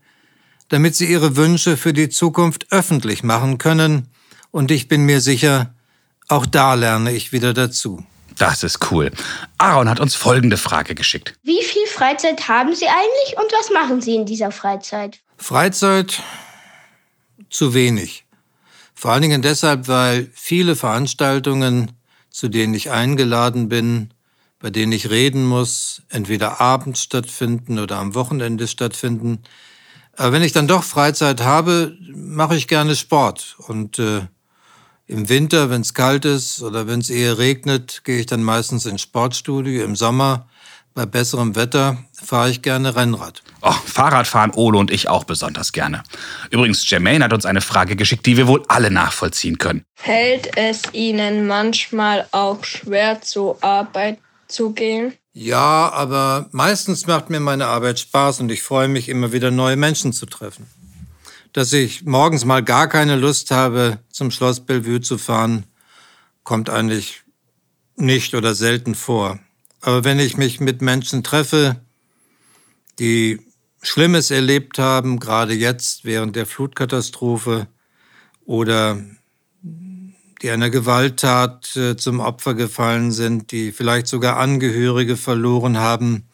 damit 0.68 0.94
sie 0.94 1.10
ihre 1.10 1.34
Wünsche 1.34 1.76
für 1.76 1.92
die 1.92 2.10
Zukunft 2.10 2.68
öffentlich 2.70 3.24
machen 3.24 3.58
können. 3.58 4.06
Und 4.52 4.70
ich 4.70 4.86
bin 4.86 5.04
mir 5.04 5.20
sicher, 5.20 5.74
auch 6.28 6.46
da 6.46 6.74
lerne 6.74 7.10
ich 7.10 7.32
wieder 7.32 7.54
dazu. 7.54 8.04
Das 8.38 8.62
ist 8.62 8.90
cool. 8.90 9.10
Aaron 9.58 9.88
hat 9.88 10.00
uns 10.00 10.14
folgende 10.14 10.56
Frage 10.56 10.94
geschickt. 10.94 11.34
Wie 11.42 11.62
viel 11.62 11.86
Freizeit 11.86 12.48
haben 12.48 12.74
Sie 12.74 12.86
eigentlich 12.86 13.36
und 13.36 13.52
was 13.52 13.70
machen 13.70 14.00
Sie 14.00 14.14
in 14.14 14.26
dieser 14.26 14.50
Freizeit? 14.50 15.20
Freizeit 15.36 16.22
zu 17.50 17.74
wenig. 17.74 18.24
Vor 18.94 19.12
allen 19.12 19.22
Dingen 19.22 19.42
deshalb, 19.42 19.88
weil 19.88 20.30
viele 20.34 20.76
Veranstaltungen, 20.76 21.92
zu 22.30 22.48
denen 22.48 22.74
ich 22.74 22.90
eingeladen 22.90 23.68
bin, 23.68 24.10
bei 24.60 24.70
denen 24.70 24.92
ich 24.92 25.10
reden 25.10 25.44
muss, 25.46 26.02
entweder 26.10 26.60
abends 26.60 27.02
stattfinden 27.02 27.78
oder 27.78 27.96
am 27.96 28.14
Wochenende 28.14 28.68
stattfinden. 28.68 29.42
Aber 30.16 30.32
wenn 30.32 30.42
ich 30.42 30.52
dann 30.52 30.68
doch 30.68 30.84
Freizeit 30.84 31.40
habe, 31.40 31.96
mache 32.12 32.56
ich 32.56 32.68
gerne 32.68 32.94
Sport. 32.94 33.56
Und 33.58 33.98
äh, 33.98 34.26
im 35.10 35.28
Winter, 35.28 35.70
wenn 35.70 35.80
es 35.80 35.92
kalt 35.92 36.24
ist 36.24 36.62
oder 36.62 36.86
wenn 36.86 37.00
es 37.00 37.10
eher 37.10 37.36
regnet, 37.38 38.02
gehe 38.04 38.20
ich 38.20 38.26
dann 38.26 38.44
meistens 38.44 38.86
ins 38.86 39.02
Sportstudio. 39.02 39.82
Im 39.82 39.96
Sommer, 39.96 40.46
bei 40.94 41.04
besserem 41.04 41.56
Wetter, 41.56 41.98
fahre 42.12 42.50
ich 42.50 42.62
gerne 42.62 42.94
Rennrad. 42.94 43.42
Oh, 43.60 43.72
Fahrrad 43.72 44.28
fahren 44.28 44.52
Ole 44.54 44.78
und 44.78 44.92
ich 44.92 45.08
auch 45.08 45.24
besonders 45.24 45.72
gerne. 45.72 46.04
Übrigens, 46.50 46.88
Jermaine 46.88 47.24
hat 47.24 47.32
uns 47.32 47.44
eine 47.44 47.60
Frage 47.60 47.96
geschickt, 47.96 48.24
die 48.24 48.36
wir 48.36 48.46
wohl 48.46 48.62
alle 48.68 48.92
nachvollziehen 48.92 49.58
können. 49.58 49.84
Fällt 49.96 50.56
es 50.56 50.82
Ihnen 50.92 51.48
manchmal 51.48 52.28
auch 52.30 52.62
schwer 52.62 53.20
zur 53.20 53.62
Arbeit 53.64 54.18
zu 54.46 54.70
gehen? 54.70 55.14
Ja, 55.32 55.90
aber 55.92 56.46
meistens 56.52 57.08
macht 57.08 57.30
mir 57.30 57.40
meine 57.40 57.66
Arbeit 57.66 57.98
Spaß 57.98 58.40
und 58.40 58.52
ich 58.52 58.62
freue 58.62 58.86
mich 58.86 59.08
immer 59.08 59.32
wieder 59.32 59.50
neue 59.50 59.76
Menschen 59.76 60.12
zu 60.12 60.26
treffen 60.26 60.68
dass 61.52 61.72
ich 61.72 62.04
morgens 62.04 62.44
mal 62.44 62.62
gar 62.62 62.88
keine 62.88 63.16
Lust 63.16 63.50
habe, 63.50 63.98
zum 64.10 64.30
Schloss 64.30 64.60
Bellevue 64.60 65.00
zu 65.00 65.18
fahren, 65.18 65.64
kommt 66.44 66.70
eigentlich 66.70 67.22
nicht 67.96 68.34
oder 68.34 68.54
selten 68.54 68.94
vor. 68.94 69.38
Aber 69.80 70.04
wenn 70.04 70.18
ich 70.18 70.36
mich 70.36 70.60
mit 70.60 70.82
Menschen 70.82 71.22
treffe, 71.22 71.80
die 72.98 73.40
Schlimmes 73.82 74.30
erlebt 74.30 74.78
haben, 74.78 75.20
gerade 75.20 75.54
jetzt 75.54 76.04
während 76.04 76.36
der 76.36 76.46
Flutkatastrophe 76.46 77.66
oder 78.44 79.02
die 80.42 80.50
einer 80.50 80.70
Gewalttat 80.70 81.76
äh, 81.76 81.96
zum 81.96 82.20
Opfer 82.20 82.54
gefallen 82.54 83.12
sind, 83.12 83.52
die 83.52 83.72
vielleicht 83.72 84.06
sogar 84.06 84.36
Angehörige 84.38 85.16
verloren 85.16 85.78
haben, 85.78 86.24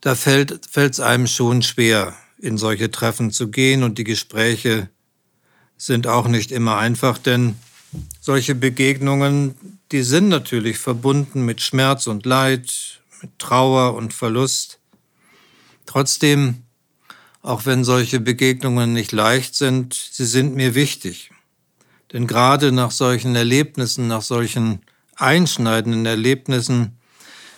da 0.00 0.14
fällt 0.14 0.68
es 0.76 1.00
einem 1.00 1.26
schon 1.26 1.62
schwer, 1.62 2.14
in 2.38 2.58
solche 2.58 2.90
Treffen 2.90 3.30
zu 3.30 3.48
gehen 3.50 3.82
und 3.82 3.98
die 3.98 4.04
Gespräche 4.04 4.88
sind 5.76 6.06
auch 6.06 6.28
nicht 6.28 6.52
immer 6.52 6.78
einfach, 6.78 7.18
denn 7.18 7.56
solche 8.20 8.54
Begegnungen, 8.54 9.54
die 9.92 10.02
sind 10.02 10.28
natürlich 10.28 10.78
verbunden 10.78 11.44
mit 11.44 11.60
Schmerz 11.60 12.06
und 12.06 12.26
Leid, 12.26 13.00
mit 13.22 13.38
Trauer 13.38 13.94
und 13.94 14.12
Verlust. 14.12 14.78
Trotzdem, 15.86 16.62
auch 17.42 17.66
wenn 17.66 17.84
solche 17.84 18.20
Begegnungen 18.20 18.92
nicht 18.92 19.12
leicht 19.12 19.54
sind, 19.54 19.94
sie 19.94 20.24
sind 20.24 20.54
mir 20.54 20.74
wichtig. 20.74 21.30
Denn 22.12 22.26
gerade 22.26 22.72
nach 22.72 22.90
solchen 22.90 23.34
Erlebnissen, 23.36 24.08
nach 24.08 24.22
solchen 24.22 24.80
einschneidenden 25.16 26.06
Erlebnissen, 26.06 26.96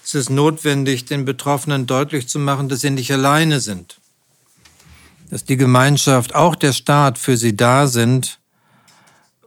ist 0.02 0.14
es 0.14 0.30
notwendig, 0.30 1.04
den 1.04 1.24
Betroffenen 1.24 1.86
deutlich 1.86 2.28
zu 2.28 2.38
machen, 2.38 2.68
dass 2.68 2.80
sie 2.80 2.90
nicht 2.90 3.12
alleine 3.12 3.60
sind, 3.60 3.98
dass 5.30 5.44
die 5.44 5.56
Gemeinschaft, 5.56 6.34
auch 6.34 6.54
der 6.54 6.72
Staat 6.72 7.18
für 7.18 7.36
sie 7.36 7.56
da 7.56 7.86
sind. 7.86 8.38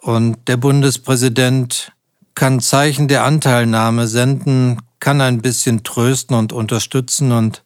Und 0.02 0.48
der 0.48 0.58
Bundespräsident 0.58 1.92
kann 2.36 2.60
Zeichen 2.60 3.08
der 3.08 3.24
Anteilnahme 3.24 4.08
senden, 4.08 4.82
kann 5.00 5.22
ein 5.22 5.42
bisschen 5.42 5.84
trösten 5.84 6.36
und 6.36 6.54
unterstützen 6.54 7.32
und 7.32 7.64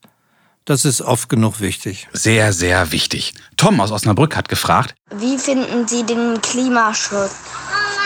das 0.65 0.85
ist 0.85 1.01
oft 1.01 1.27
genug 1.27 1.59
wichtig. 1.59 2.07
Sehr, 2.13 2.53
sehr 2.53 2.93
wichtig. 2.93 3.33
Tom 3.57 3.81
aus 3.81 3.91
Osnabrück 3.91 4.37
hat 4.37 4.47
gefragt, 4.47 4.95
Wie 5.11 5.37
finden 5.37 5.87
Sie 5.87 6.03
den 6.03 6.41
Klimaschutz? 6.41 7.35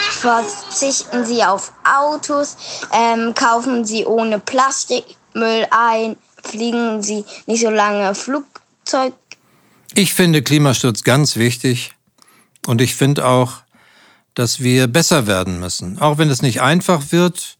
Verzichten 0.09 1.23
Sie 1.23 1.43
auf 1.43 1.71
Autos? 1.83 2.57
Ähm, 2.91 3.35
kaufen 3.35 3.85
Sie 3.85 4.05
ohne 4.05 4.39
Plastikmüll 4.39 5.67
ein? 5.69 6.17
Fliegen 6.43 7.03
Sie 7.03 7.23
nicht 7.45 7.61
so 7.61 7.69
lange 7.69 8.15
Flugzeug? 8.15 9.13
Ich 9.99 10.13
finde 10.13 10.43
Klimaschutz 10.43 11.01
ganz 11.01 11.37
wichtig 11.37 11.95
und 12.67 12.81
ich 12.81 12.93
finde 12.93 13.25
auch, 13.25 13.63
dass 14.35 14.59
wir 14.59 14.85
besser 14.85 15.25
werden 15.25 15.59
müssen. 15.59 15.97
Auch 15.97 16.19
wenn 16.19 16.29
es 16.29 16.43
nicht 16.43 16.61
einfach 16.61 17.11
wird 17.11 17.57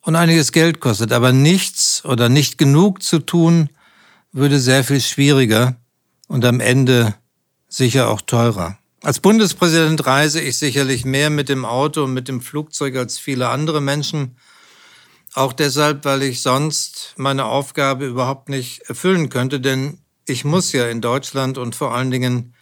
und 0.00 0.16
einiges 0.16 0.52
Geld 0.52 0.80
kostet. 0.80 1.12
Aber 1.12 1.32
nichts 1.32 2.02
oder 2.06 2.30
nicht 2.30 2.56
genug 2.56 3.02
zu 3.02 3.18
tun, 3.18 3.68
würde 4.32 4.58
sehr 4.58 4.84
viel 4.84 5.02
schwieriger 5.02 5.76
und 6.28 6.46
am 6.46 6.60
Ende 6.60 7.14
sicher 7.68 8.08
auch 8.08 8.22
teurer. 8.22 8.78
Als 9.02 9.20
Bundespräsident 9.20 10.06
reise 10.06 10.40
ich 10.40 10.56
sicherlich 10.56 11.04
mehr 11.04 11.28
mit 11.28 11.50
dem 11.50 11.66
Auto 11.66 12.04
und 12.04 12.14
mit 12.14 12.26
dem 12.28 12.40
Flugzeug 12.40 12.96
als 12.96 13.18
viele 13.18 13.50
andere 13.50 13.82
Menschen. 13.82 14.38
Auch 15.34 15.52
deshalb, 15.52 16.06
weil 16.06 16.22
ich 16.22 16.40
sonst 16.40 17.12
meine 17.18 17.44
Aufgabe 17.44 18.06
überhaupt 18.06 18.48
nicht 18.48 18.80
erfüllen 18.88 19.28
könnte, 19.28 19.60
denn 19.60 19.98
ich 20.26 20.44
muss 20.44 20.72
ja 20.72 20.88
in 20.88 21.00
Deutschland 21.00 21.56
und 21.56 21.74
vor 21.74 21.94
allen 21.94 22.10
Dingen 22.10 22.54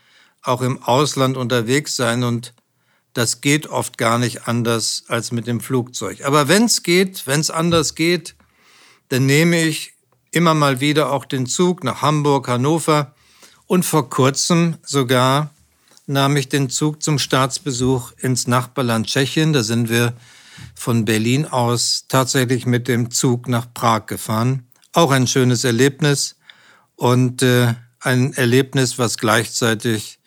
auch 0.42 0.60
im 0.60 0.82
Ausland 0.82 1.36
unterwegs 1.36 1.96
sein 1.96 2.22
und 2.22 2.54
das 3.14 3.40
geht 3.40 3.68
oft 3.68 3.96
gar 3.96 4.18
nicht 4.18 4.46
anders 4.46 5.04
als 5.08 5.32
mit 5.32 5.46
dem 5.46 5.60
Flugzeug. 5.60 6.24
Aber 6.24 6.48
wenn 6.48 6.64
es 6.64 6.82
geht, 6.82 7.26
wenn 7.26 7.40
es 7.40 7.50
anders 7.50 7.94
geht, 7.94 8.34
dann 9.08 9.26
nehme 9.26 9.62
ich 9.62 9.94
immer 10.30 10.54
mal 10.54 10.80
wieder 10.80 11.12
auch 11.12 11.24
den 11.24 11.46
Zug 11.46 11.84
nach 11.84 12.02
Hamburg, 12.02 12.48
Hannover 12.48 13.14
und 13.66 13.84
vor 13.84 14.10
kurzem 14.10 14.76
sogar 14.82 15.54
nahm 16.06 16.36
ich 16.36 16.48
den 16.48 16.68
Zug 16.68 17.02
zum 17.02 17.18
Staatsbesuch 17.18 18.12
ins 18.18 18.46
Nachbarland 18.46 19.06
Tschechien. 19.06 19.52
Da 19.52 19.62
sind 19.62 19.88
wir 19.88 20.12
von 20.74 21.04
Berlin 21.04 21.46
aus 21.46 22.04
tatsächlich 22.08 22.66
mit 22.66 22.88
dem 22.88 23.10
Zug 23.10 23.48
nach 23.48 23.72
Prag 23.72 24.06
gefahren. 24.06 24.66
Auch 24.92 25.12
ein 25.12 25.26
schönes 25.26 25.64
Erlebnis 25.64 26.36
und 26.96 27.42
äh, 27.42 27.74
ein 28.00 28.32
Erlebnis, 28.34 28.98
was 28.98 29.18
gleichzeitig 29.18 30.18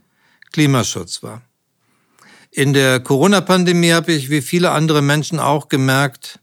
Klimaschutz 0.52 1.24
war. 1.24 1.42
In 2.52 2.74
der 2.74 3.00
Corona-Pandemie 3.00 3.92
habe 3.92 4.14
ich 4.14 4.30
wie 4.30 4.42
viele 4.42 4.72
andere 4.72 5.02
Menschen 5.02 5.40
auch 5.40 5.70
gemerkt, 5.70 6.40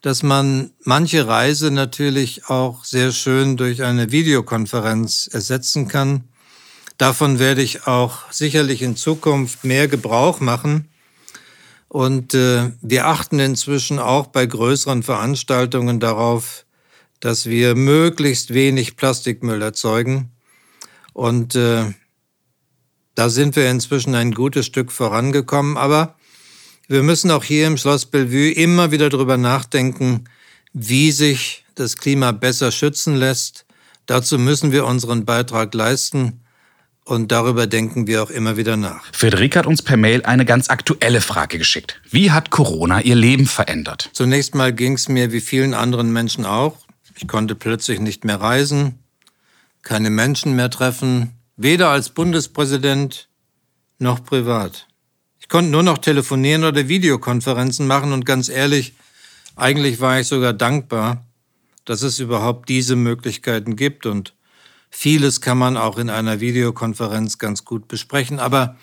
dass 0.00 0.22
man 0.22 0.70
manche 0.84 1.26
Reise 1.26 1.70
natürlich 1.70 2.48
auch 2.48 2.84
sehr 2.84 3.12
schön 3.12 3.56
durch 3.56 3.82
eine 3.82 4.10
Videokonferenz 4.12 5.28
ersetzen 5.30 5.88
kann. 5.88 6.24
Davon 6.96 7.38
werde 7.38 7.62
ich 7.62 7.86
auch 7.86 8.30
sicherlich 8.32 8.82
in 8.82 8.96
Zukunft 8.96 9.64
mehr 9.64 9.88
Gebrauch 9.88 10.40
machen. 10.40 10.88
Und 11.88 12.34
äh, 12.34 12.72
wir 12.80 13.06
achten 13.06 13.38
inzwischen 13.38 13.98
auch 13.98 14.28
bei 14.28 14.46
größeren 14.46 15.02
Veranstaltungen 15.02 16.00
darauf, 16.00 16.64
dass 17.20 17.46
wir 17.46 17.74
möglichst 17.74 18.54
wenig 18.54 18.96
Plastikmüll 18.96 19.62
erzeugen. 19.62 20.30
Und 21.12 21.54
äh, 21.54 21.84
da 23.14 23.28
sind 23.28 23.56
wir 23.56 23.70
inzwischen 23.70 24.14
ein 24.14 24.32
gutes 24.32 24.66
Stück 24.66 24.92
vorangekommen. 24.92 25.76
Aber 25.76 26.16
wir 26.86 27.02
müssen 27.02 27.30
auch 27.30 27.44
hier 27.44 27.66
im 27.66 27.76
Schloss 27.76 28.06
Bellevue 28.06 28.52
immer 28.52 28.92
wieder 28.92 29.08
darüber 29.08 29.36
nachdenken, 29.36 30.24
wie 30.72 31.10
sich 31.12 31.64
das 31.74 31.96
Klima 31.96 32.32
besser 32.32 32.70
schützen 32.70 33.16
lässt. 33.16 33.66
Dazu 34.06 34.38
müssen 34.38 34.72
wir 34.72 34.86
unseren 34.86 35.24
Beitrag 35.24 35.74
leisten. 35.74 36.40
Und 37.04 37.32
darüber 37.32 37.66
denken 37.66 38.06
wir 38.06 38.22
auch 38.22 38.28
immer 38.30 38.58
wieder 38.58 38.76
nach. 38.76 39.02
Friederike 39.12 39.58
hat 39.58 39.66
uns 39.66 39.80
per 39.80 39.96
Mail 39.96 40.22
eine 40.26 40.44
ganz 40.44 40.68
aktuelle 40.68 41.22
Frage 41.22 41.56
geschickt. 41.56 42.00
Wie 42.10 42.30
hat 42.30 42.50
Corona 42.50 43.00
ihr 43.00 43.14
Leben 43.14 43.46
verändert? 43.46 44.10
Zunächst 44.12 44.54
mal 44.54 44.74
ging 44.74 44.92
es 44.92 45.08
mir 45.08 45.32
wie 45.32 45.40
vielen 45.40 45.72
anderen 45.72 46.12
Menschen 46.12 46.44
auch. 46.44 46.76
Ich 47.20 47.26
konnte 47.26 47.56
plötzlich 47.56 47.98
nicht 47.98 48.24
mehr 48.24 48.40
reisen, 48.40 49.00
keine 49.82 50.08
Menschen 50.08 50.54
mehr 50.54 50.70
treffen, 50.70 51.32
weder 51.56 51.88
als 51.88 52.10
Bundespräsident 52.10 53.28
noch 53.98 54.22
privat. 54.22 54.86
Ich 55.40 55.48
konnte 55.48 55.72
nur 55.72 55.82
noch 55.82 55.98
telefonieren 55.98 56.62
oder 56.62 56.86
Videokonferenzen 56.86 57.88
machen 57.88 58.12
und 58.12 58.24
ganz 58.24 58.48
ehrlich, 58.48 58.94
eigentlich 59.56 60.00
war 60.00 60.20
ich 60.20 60.28
sogar 60.28 60.52
dankbar, 60.52 61.26
dass 61.84 62.02
es 62.02 62.20
überhaupt 62.20 62.68
diese 62.68 62.94
Möglichkeiten 62.94 63.74
gibt 63.74 64.06
und 64.06 64.32
vieles 64.88 65.40
kann 65.40 65.58
man 65.58 65.76
auch 65.76 65.98
in 65.98 66.10
einer 66.10 66.38
Videokonferenz 66.38 67.38
ganz 67.38 67.64
gut 67.64 67.88
besprechen, 67.88 68.38
aber 68.38 68.76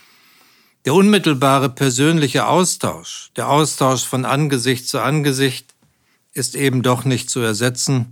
der 0.83 0.93
unmittelbare 0.93 1.69
persönliche 1.69 2.47
Austausch, 2.47 3.31
der 3.37 3.47
Austausch 3.47 4.03
von 4.03 4.25
Angesicht 4.25 4.89
zu 4.89 4.99
Angesicht 4.99 5.73
ist 6.33 6.55
eben 6.55 6.83
doch 6.83 7.05
nicht 7.05 7.29
zu 7.29 7.39
ersetzen 7.39 8.11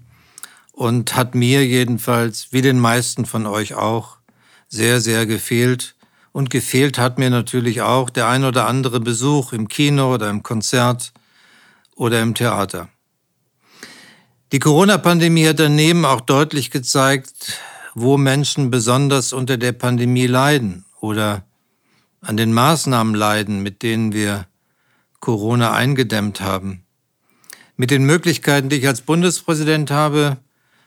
und 0.74 1.15
hat 1.15 1.36
mir 1.36 1.65
jedenfalls, 1.65 2.48
wie 2.51 2.62
den 2.62 2.80
meisten 2.80 3.25
von 3.25 3.46
euch 3.46 3.75
auch, 3.75 4.18
sehr, 4.68 5.00
sehr 5.00 5.25
gefehlt. 5.25 5.96
Und 6.32 6.50
gefehlt 6.50 6.98
hat 6.98 7.20
mir 7.20 7.30
natürlich 7.30 7.84
auch 7.84 8.10
der 8.10 8.27
ein 8.27 8.44
oder 8.44 8.68
andere 8.68 9.00
Besuch 9.00 9.53
im 9.53 9.68
Kino 9.68 10.12
oder 10.12 10.32
im 10.32 10.42
Konzert 10.42 11.13
oder 11.95 12.21
im 12.24 12.34
Theater. 12.34 12.89
Die 14.52 14.58
Corona-Pandemie 14.60 15.48
hat 15.48 15.60
daneben 15.60 16.06
auch 16.06 16.21
deutlich 16.21 16.71
gezeigt, 16.71 17.60
wo 17.93 18.17
Menschen 18.17 18.71
besonders 18.71 19.32
unter 19.32 19.58
der 19.58 19.74
Pandemie 19.74 20.26
leiden 20.26 20.86
oder 21.00 21.45
an 22.21 22.36
den 22.36 22.52
Maßnahmen 22.52 23.13
leiden, 23.13 23.62
mit 23.62 23.84
denen 23.84 24.12
wir 24.12 24.48
Corona 25.19 25.74
eingedämmt 25.74 26.41
haben. 26.41 26.84
Mit 27.76 27.91
den 27.91 28.06
Möglichkeiten, 28.06 28.69
die 28.69 28.78
ich 28.78 28.88
als 28.88 29.02
Bundespräsident 29.02 29.91
habe, 29.91 30.38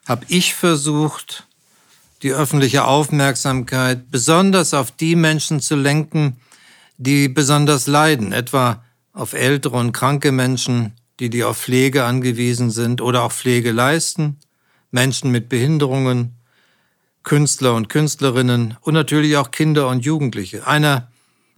habe 0.07 0.25
ich 0.29 0.55
versucht, 0.55 1.47
die 2.23 2.33
öffentliche 2.33 2.85
Aufmerksamkeit 2.85 4.11
besonders 4.11 4.73
auf 4.73 4.91
die 4.91 5.17
Menschen 5.17 5.61
zu 5.61 5.77
lenken, 5.77 6.41
die 6.97 7.29
besonders 7.29 7.87
leiden, 7.87 8.33
etwa 8.33 8.83
auf 9.13 9.33
ältere 9.33 9.77
und 9.77 9.93
kranke 9.93 10.33
Menschen, 10.33 10.93
die 11.21 11.31
die 11.31 11.45
auf 11.45 11.59
Pflege 11.59 12.05
angewiesen 12.05 12.71
sind 12.71 13.01
oder 13.01 13.23
auch 13.23 13.33
Pflege 13.33 13.73
leisten, 13.73 14.39
Menschen 14.91 15.31
mit 15.31 15.49
Behinderungen, 15.49 16.37
Künstler 17.23 17.75
und 17.75 17.89
Künstlerinnen 17.89 18.77
und 18.81 18.95
natürlich 18.95 19.37
auch 19.37 19.51
Kinder 19.51 19.89
und 19.89 20.05
Jugendliche. 20.05 20.67
Einer 20.67 21.11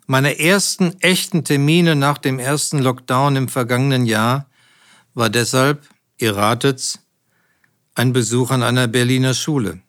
meiner 0.06 0.38
ersten 0.40 0.98
echten 1.00 1.44
Termine 1.44 1.94
nach 1.94 2.18
dem 2.18 2.38
ersten 2.38 2.78
Lockdown 2.78 3.36
im 3.36 3.48
vergangenen 3.48 4.06
Jahr 4.06 4.48
war 5.14 5.28
deshalb, 5.28 5.86
ihr 6.16 6.36
ratet's, 6.36 7.00
ein 7.98 8.12
Besuch 8.12 8.50
an 8.52 8.62
einer 8.62 8.86
Berliner 8.86 9.34
Schule. 9.34 9.80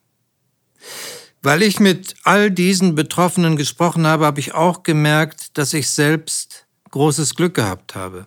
Weil 1.44 1.62
ich 1.62 1.80
mit 1.80 2.16
all 2.24 2.50
diesen 2.50 2.96
Betroffenen 2.96 3.56
gesprochen 3.56 4.08
habe, 4.08 4.26
habe 4.26 4.40
ich 4.40 4.54
auch 4.56 4.82
gemerkt, 4.84 5.58
dass 5.58 5.74
ich 5.74 5.90
selbst 5.90 6.66
großes 6.90 7.36
Glück 7.36 7.54
gehabt 7.54 7.96
habe. 7.96 8.26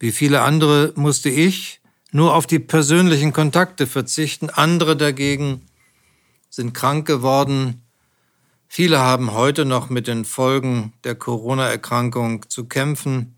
Wie 0.00 0.12
viele 0.12 0.40
andere 0.40 0.92
musste 0.96 1.28
ich 1.28 1.80
nur 2.10 2.34
auf 2.34 2.46
die 2.46 2.58
persönlichen 2.58 3.32
Kontakte 3.32 3.86
verzichten, 3.86 4.48
andere 4.48 4.96
dagegen 4.96 5.62
sind 6.48 6.72
krank 6.72 7.06
geworden. 7.06 7.82
Viele 8.66 8.98
haben 8.98 9.32
heute 9.32 9.64
noch 9.64 9.90
mit 9.90 10.06
den 10.06 10.24
Folgen 10.24 10.94
der 11.04 11.16
Corona-Erkrankung 11.16 12.48
zu 12.48 12.64
kämpfen. 12.64 13.36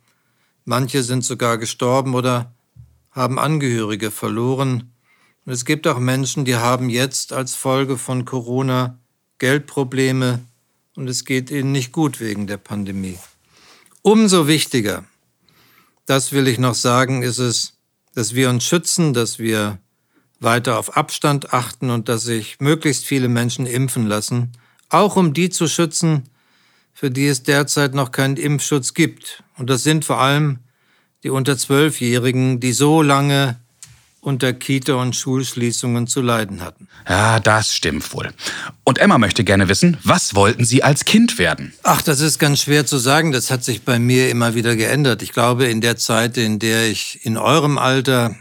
Manche 0.64 1.02
sind 1.02 1.24
sogar 1.24 1.58
gestorben 1.58 2.14
oder 2.14 2.54
haben 3.10 3.38
Angehörige 3.38 4.10
verloren. 4.10 4.92
Und 5.46 5.52
es 5.52 5.64
gibt 5.64 5.86
auch 5.86 6.00
Menschen, 6.00 6.44
die 6.44 6.56
haben 6.56 6.90
jetzt 6.90 7.32
als 7.32 7.54
Folge 7.54 7.96
von 7.98 8.24
Corona 8.24 8.98
Geldprobleme 9.38 10.40
und 10.96 11.08
es 11.08 11.24
geht 11.24 11.50
ihnen 11.50 11.70
nicht 11.70 11.92
gut 11.92 12.20
wegen 12.20 12.48
der 12.48 12.56
Pandemie. 12.56 13.18
Umso 14.02 14.48
wichtiger, 14.48 15.04
das 16.04 16.32
will 16.32 16.48
ich 16.48 16.58
noch 16.58 16.74
sagen, 16.74 17.22
ist 17.22 17.38
es, 17.38 17.74
dass 18.14 18.34
wir 18.34 18.50
uns 18.50 18.64
schützen, 18.64 19.14
dass 19.14 19.38
wir 19.38 19.78
weiter 20.40 20.78
auf 20.78 20.96
Abstand 20.96 21.52
achten 21.52 21.90
und 21.90 22.08
dass 22.08 22.24
sich 22.24 22.58
möglichst 22.58 23.04
viele 23.04 23.28
Menschen 23.28 23.66
impfen 23.66 24.06
lassen, 24.06 24.52
auch 24.88 25.14
um 25.16 25.32
die 25.32 25.50
zu 25.50 25.68
schützen, 25.68 26.28
für 26.92 27.10
die 27.10 27.26
es 27.26 27.44
derzeit 27.44 27.94
noch 27.94 28.10
keinen 28.10 28.36
Impfschutz 28.36 28.94
gibt. 28.94 29.44
Und 29.58 29.70
das 29.70 29.84
sind 29.84 30.04
vor 30.04 30.18
allem 30.20 30.58
die 31.22 31.30
unter 31.30 31.56
Zwölfjährigen, 31.56 32.58
die 32.58 32.72
so 32.72 33.02
lange 33.02 33.60
unter 34.26 34.52
Kita- 34.52 34.94
und 34.94 35.14
Schulschließungen 35.14 36.08
zu 36.08 36.20
leiden 36.20 36.60
hatten. 36.60 36.88
Ja, 37.08 37.38
das 37.38 37.72
stimmt 37.72 38.12
wohl. 38.12 38.30
Und 38.82 38.98
Emma 38.98 39.18
möchte 39.18 39.44
gerne 39.44 39.68
wissen, 39.68 39.98
was 40.02 40.34
wollten 40.34 40.64
Sie 40.64 40.82
als 40.82 41.04
Kind 41.04 41.38
werden? 41.38 41.72
Ach, 41.84 42.02
das 42.02 42.18
ist 42.18 42.40
ganz 42.40 42.62
schwer 42.62 42.84
zu 42.84 42.98
sagen. 42.98 43.30
Das 43.30 43.52
hat 43.52 43.62
sich 43.62 43.82
bei 43.82 44.00
mir 44.00 44.28
immer 44.28 44.56
wieder 44.56 44.74
geändert. 44.74 45.22
Ich 45.22 45.32
glaube, 45.32 45.66
in 45.66 45.80
der 45.80 45.96
Zeit, 45.96 46.36
in 46.38 46.58
der 46.58 46.90
ich 46.90 47.24
in 47.24 47.36
eurem 47.36 47.78
Alter 47.78 48.34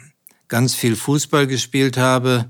ganz 0.47 0.73
viel 0.73 0.95
Fußball 0.95 1.45
gespielt 1.45 1.97
habe, 1.97 2.45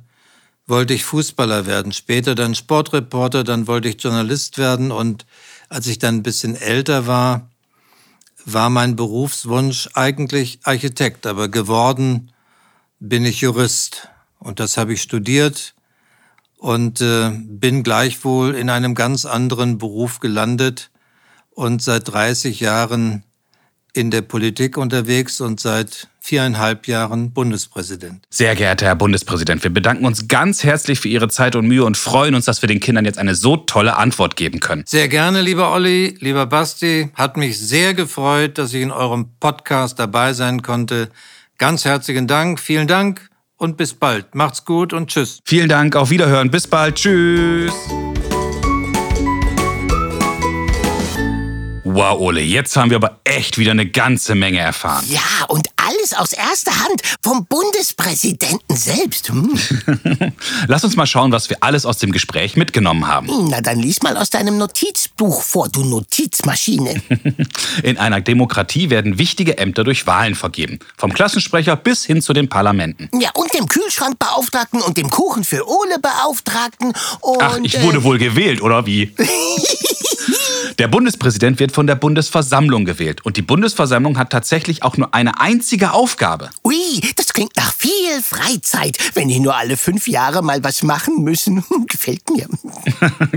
wollte 0.65 0.93
ich 0.93 1.03
Fußballer 1.03 1.65
werden. 1.65 1.91
Später 1.91 2.35
dann 2.35 2.55
Sportreporter, 2.55 3.43
dann 3.43 3.67
wollte 3.67 3.89
ich 3.89 4.01
Journalist 4.01 4.57
werden. 4.57 4.93
Und 4.93 5.25
als 5.67 5.87
ich 5.87 5.99
dann 5.99 6.15
ein 6.15 6.23
bisschen 6.23 6.55
älter 6.55 7.05
war, 7.05 7.49
war 8.45 8.69
mein 8.69 8.95
Berufswunsch 8.95 9.89
eigentlich 9.93 10.59
Architekt, 10.63 11.27
aber 11.27 11.49
geworden 11.49 12.31
bin 13.09 13.25
ich 13.25 13.41
Jurist 13.41 14.09
und 14.39 14.59
das 14.59 14.77
habe 14.77 14.93
ich 14.93 15.01
studiert 15.01 15.75
und 16.57 17.01
äh, 17.01 17.31
bin 17.31 17.83
gleichwohl 17.83 18.55
in 18.55 18.69
einem 18.69 18.95
ganz 18.95 19.25
anderen 19.25 19.77
Beruf 19.77 20.19
gelandet 20.19 20.89
und 21.51 21.81
seit 21.81 22.07
30 22.11 22.59
Jahren 22.59 23.23
in 23.93 24.11
der 24.11 24.23
Politik 24.23 24.75
unterwegs 24.77 25.39
und 25.39 25.59
seit 25.59 26.09
viereinhalb 26.19 26.87
Jahren 26.87 27.31
Bundespräsident. 27.31 28.25
Sehr 28.29 28.55
geehrter 28.55 28.87
Herr 28.87 28.95
Bundespräsident, 28.95 29.63
wir 29.63 29.69
bedanken 29.69 30.05
uns 30.05 30.27
ganz 30.27 30.63
herzlich 30.63 30.99
für 30.99 31.07
Ihre 31.07 31.29
Zeit 31.29 31.55
und 31.55 31.67
Mühe 31.67 31.85
und 31.85 31.95
freuen 31.95 32.35
uns, 32.35 32.45
dass 32.45 32.61
wir 32.61 32.67
den 32.67 32.79
Kindern 32.79 33.05
jetzt 33.05 33.19
eine 33.19 33.35
so 33.35 33.55
tolle 33.55 33.95
Antwort 33.95 34.35
geben 34.35 34.59
können. 34.59 34.83
Sehr 34.85 35.07
gerne, 35.07 35.41
lieber 35.41 35.71
Olli, 35.71 36.17
lieber 36.19 36.45
Basti. 36.45 37.11
Hat 37.13 37.37
mich 37.37 37.59
sehr 37.59 37.93
gefreut, 37.93 38.57
dass 38.57 38.73
ich 38.73 38.81
in 38.81 38.91
eurem 38.91 39.29
Podcast 39.39 39.99
dabei 39.99 40.33
sein 40.33 40.61
konnte. 40.61 41.09
Ganz 41.57 41.85
herzlichen 41.85 42.27
Dank, 42.27 42.59
vielen 42.59 42.87
Dank 42.87 43.29
und 43.57 43.77
bis 43.77 43.93
bald. 43.93 44.35
Macht's 44.35 44.65
gut 44.65 44.93
und 44.93 45.09
tschüss. 45.09 45.39
Vielen 45.45 45.69
Dank, 45.69 45.95
auf 45.95 46.09
Wiederhören, 46.09 46.51
bis 46.51 46.67
bald, 46.67 46.95
tschüss. 46.95 47.73
Wow, 51.95 52.19
Ole, 52.19 52.41
jetzt 52.41 52.75
haben 52.75 52.89
wir 52.89 52.97
aber 52.97 53.21
echt 53.23 53.57
wieder 53.57 53.71
eine 53.71 53.85
ganze 53.85 54.35
Menge 54.35 54.59
erfahren. 54.59 55.05
Ja, 55.07 55.45
und 55.47 55.69
alles 55.77 56.13
aus 56.13 56.33
erster 56.33 56.77
Hand 56.83 57.01
vom 57.23 57.45
Bundespräsidenten 57.45 58.75
selbst. 58.75 59.29
Hm. 59.29 59.57
Lass 60.67 60.83
uns 60.83 60.97
mal 60.97 61.05
schauen, 61.05 61.31
was 61.31 61.49
wir 61.49 61.55
alles 61.61 61.85
aus 61.85 61.97
dem 61.97 62.11
Gespräch 62.11 62.57
mitgenommen 62.57 63.07
haben. 63.07 63.29
Na, 63.49 63.61
dann 63.61 63.79
lies 63.79 64.01
mal 64.01 64.17
aus 64.17 64.29
deinem 64.29 64.57
Notizbuch 64.57 65.41
vor, 65.41 65.69
du 65.69 65.85
Notizmaschine. 65.85 67.01
In 67.83 67.97
einer 67.97 68.19
Demokratie 68.19 68.89
werden 68.89 69.17
wichtige 69.17 69.57
Ämter 69.57 69.85
durch 69.85 70.05
Wahlen 70.05 70.35
vergeben. 70.35 70.79
Vom 70.97 71.13
Klassensprecher 71.13 71.77
bis 71.77 72.03
hin 72.03 72.21
zu 72.21 72.33
den 72.33 72.49
Parlamenten. 72.49 73.09
Ja, 73.17 73.29
und 73.35 73.53
dem 73.53 73.69
Kühlschrankbeauftragten 73.69 74.81
und 74.81 74.97
dem 74.97 75.09
Kuchen 75.09 75.45
für 75.45 75.65
Ole 75.65 75.99
Beauftragten 75.99 76.91
und... 77.21 77.41
Ach, 77.41 77.57
ich 77.63 77.81
wurde 77.81 77.99
äh, 77.99 78.03
wohl 78.03 78.17
gewählt, 78.17 78.61
oder 78.61 78.85
wie? 78.85 79.15
Der 80.79 80.87
Bundespräsident 80.87 81.59
wird 81.59 81.71
von 81.71 81.87
der 81.87 81.95
Bundesversammlung 81.95 82.85
gewählt. 82.85 83.25
Und 83.25 83.37
die 83.37 83.41
Bundesversammlung 83.41 84.17
hat 84.17 84.29
tatsächlich 84.29 84.83
auch 84.83 84.97
nur 84.97 85.13
eine 85.13 85.39
einzige 85.39 85.91
Aufgabe. 85.91 86.49
Ui, 86.63 87.01
das 87.15 87.24
klingt 87.35 87.57
nach 87.57 87.73
viel 87.73 88.21
Freizeit, 88.23 88.97
wenn 89.13 89.27
die 89.27 89.41
nur 89.41 89.55
alle 89.55 89.75
fünf 89.75 90.07
Jahre 90.07 90.41
mal 90.41 90.63
was 90.63 90.83
machen 90.83 91.21
müssen. 91.23 91.63
Gefällt 91.87 92.23
mir. 92.29 92.47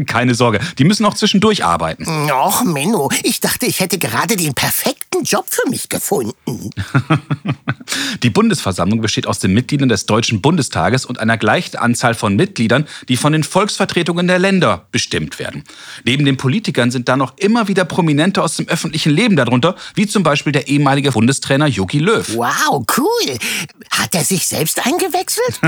Keine 0.07 0.37
Sorge, 0.37 0.61
die 0.79 0.85
müssen 0.85 1.05
auch 1.05 1.15
zwischendurch 1.15 1.65
arbeiten. 1.65 2.07
Och, 2.31 2.63
Menno, 2.63 3.11
ich 3.25 3.41
dachte, 3.41 3.67
ich 3.67 3.81
hätte 3.81 3.99
gerade 3.99 4.37
den 4.37 4.55
perfekten 4.55 5.25
Job 5.25 5.47
für 5.51 5.69
mich 5.69 5.89
gefunden. 5.89 6.71
Die 8.23 8.31
Bundesversammlung 8.31 9.01
besteht 9.01 9.27
aus 9.27 9.39
den 9.39 9.55
Mitgliedern 9.55 9.89
des 9.89 10.07
Deutschen 10.07 10.41
Bundestages 10.43 11.05
und 11.05 11.19
einer 11.19 11.39
gleichen 11.39 11.77
Anzahl 11.77 12.15
von 12.15 12.37
Mitgliedern, 12.37 12.87
die 13.09 13.17
von 13.17 13.33
den 13.33 13.45
Volksvertretungen 13.45 14.27
der 14.27 14.39
Länder 14.39 14.87
bestimmt 14.93 15.39
werden. 15.39 15.65
Neben 16.05 16.25
den 16.25 16.37
Politikern 16.37 16.91
sind 16.91 17.09
da 17.09 17.17
noch 17.17 17.37
immer 17.39 17.67
wieder 17.67 17.85
Prominente 17.85 18.43
aus 18.43 18.57
dem 18.57 18.69
öffentlichen 18.69 19.11
Leben 19.11 19.37
darunter, 19.37 19.75
wie 19.95 20.07
zum 20.07 20.23
Beispiel 20.23 20.53
der 20.53 20.69
ehemalige 20.69 21.13
Bundestrainer 21.13 21.67
Jogi 21.67 21.99
Löw. 21.99 22.29
Wow, 22.37 22.85
cool. 22.97 23.39
Hat 23.91 24.15
er 24.15 24.25
sich 24.25 24.47
selbst 24.47 24.85
eingewechselt? 24.87 25.61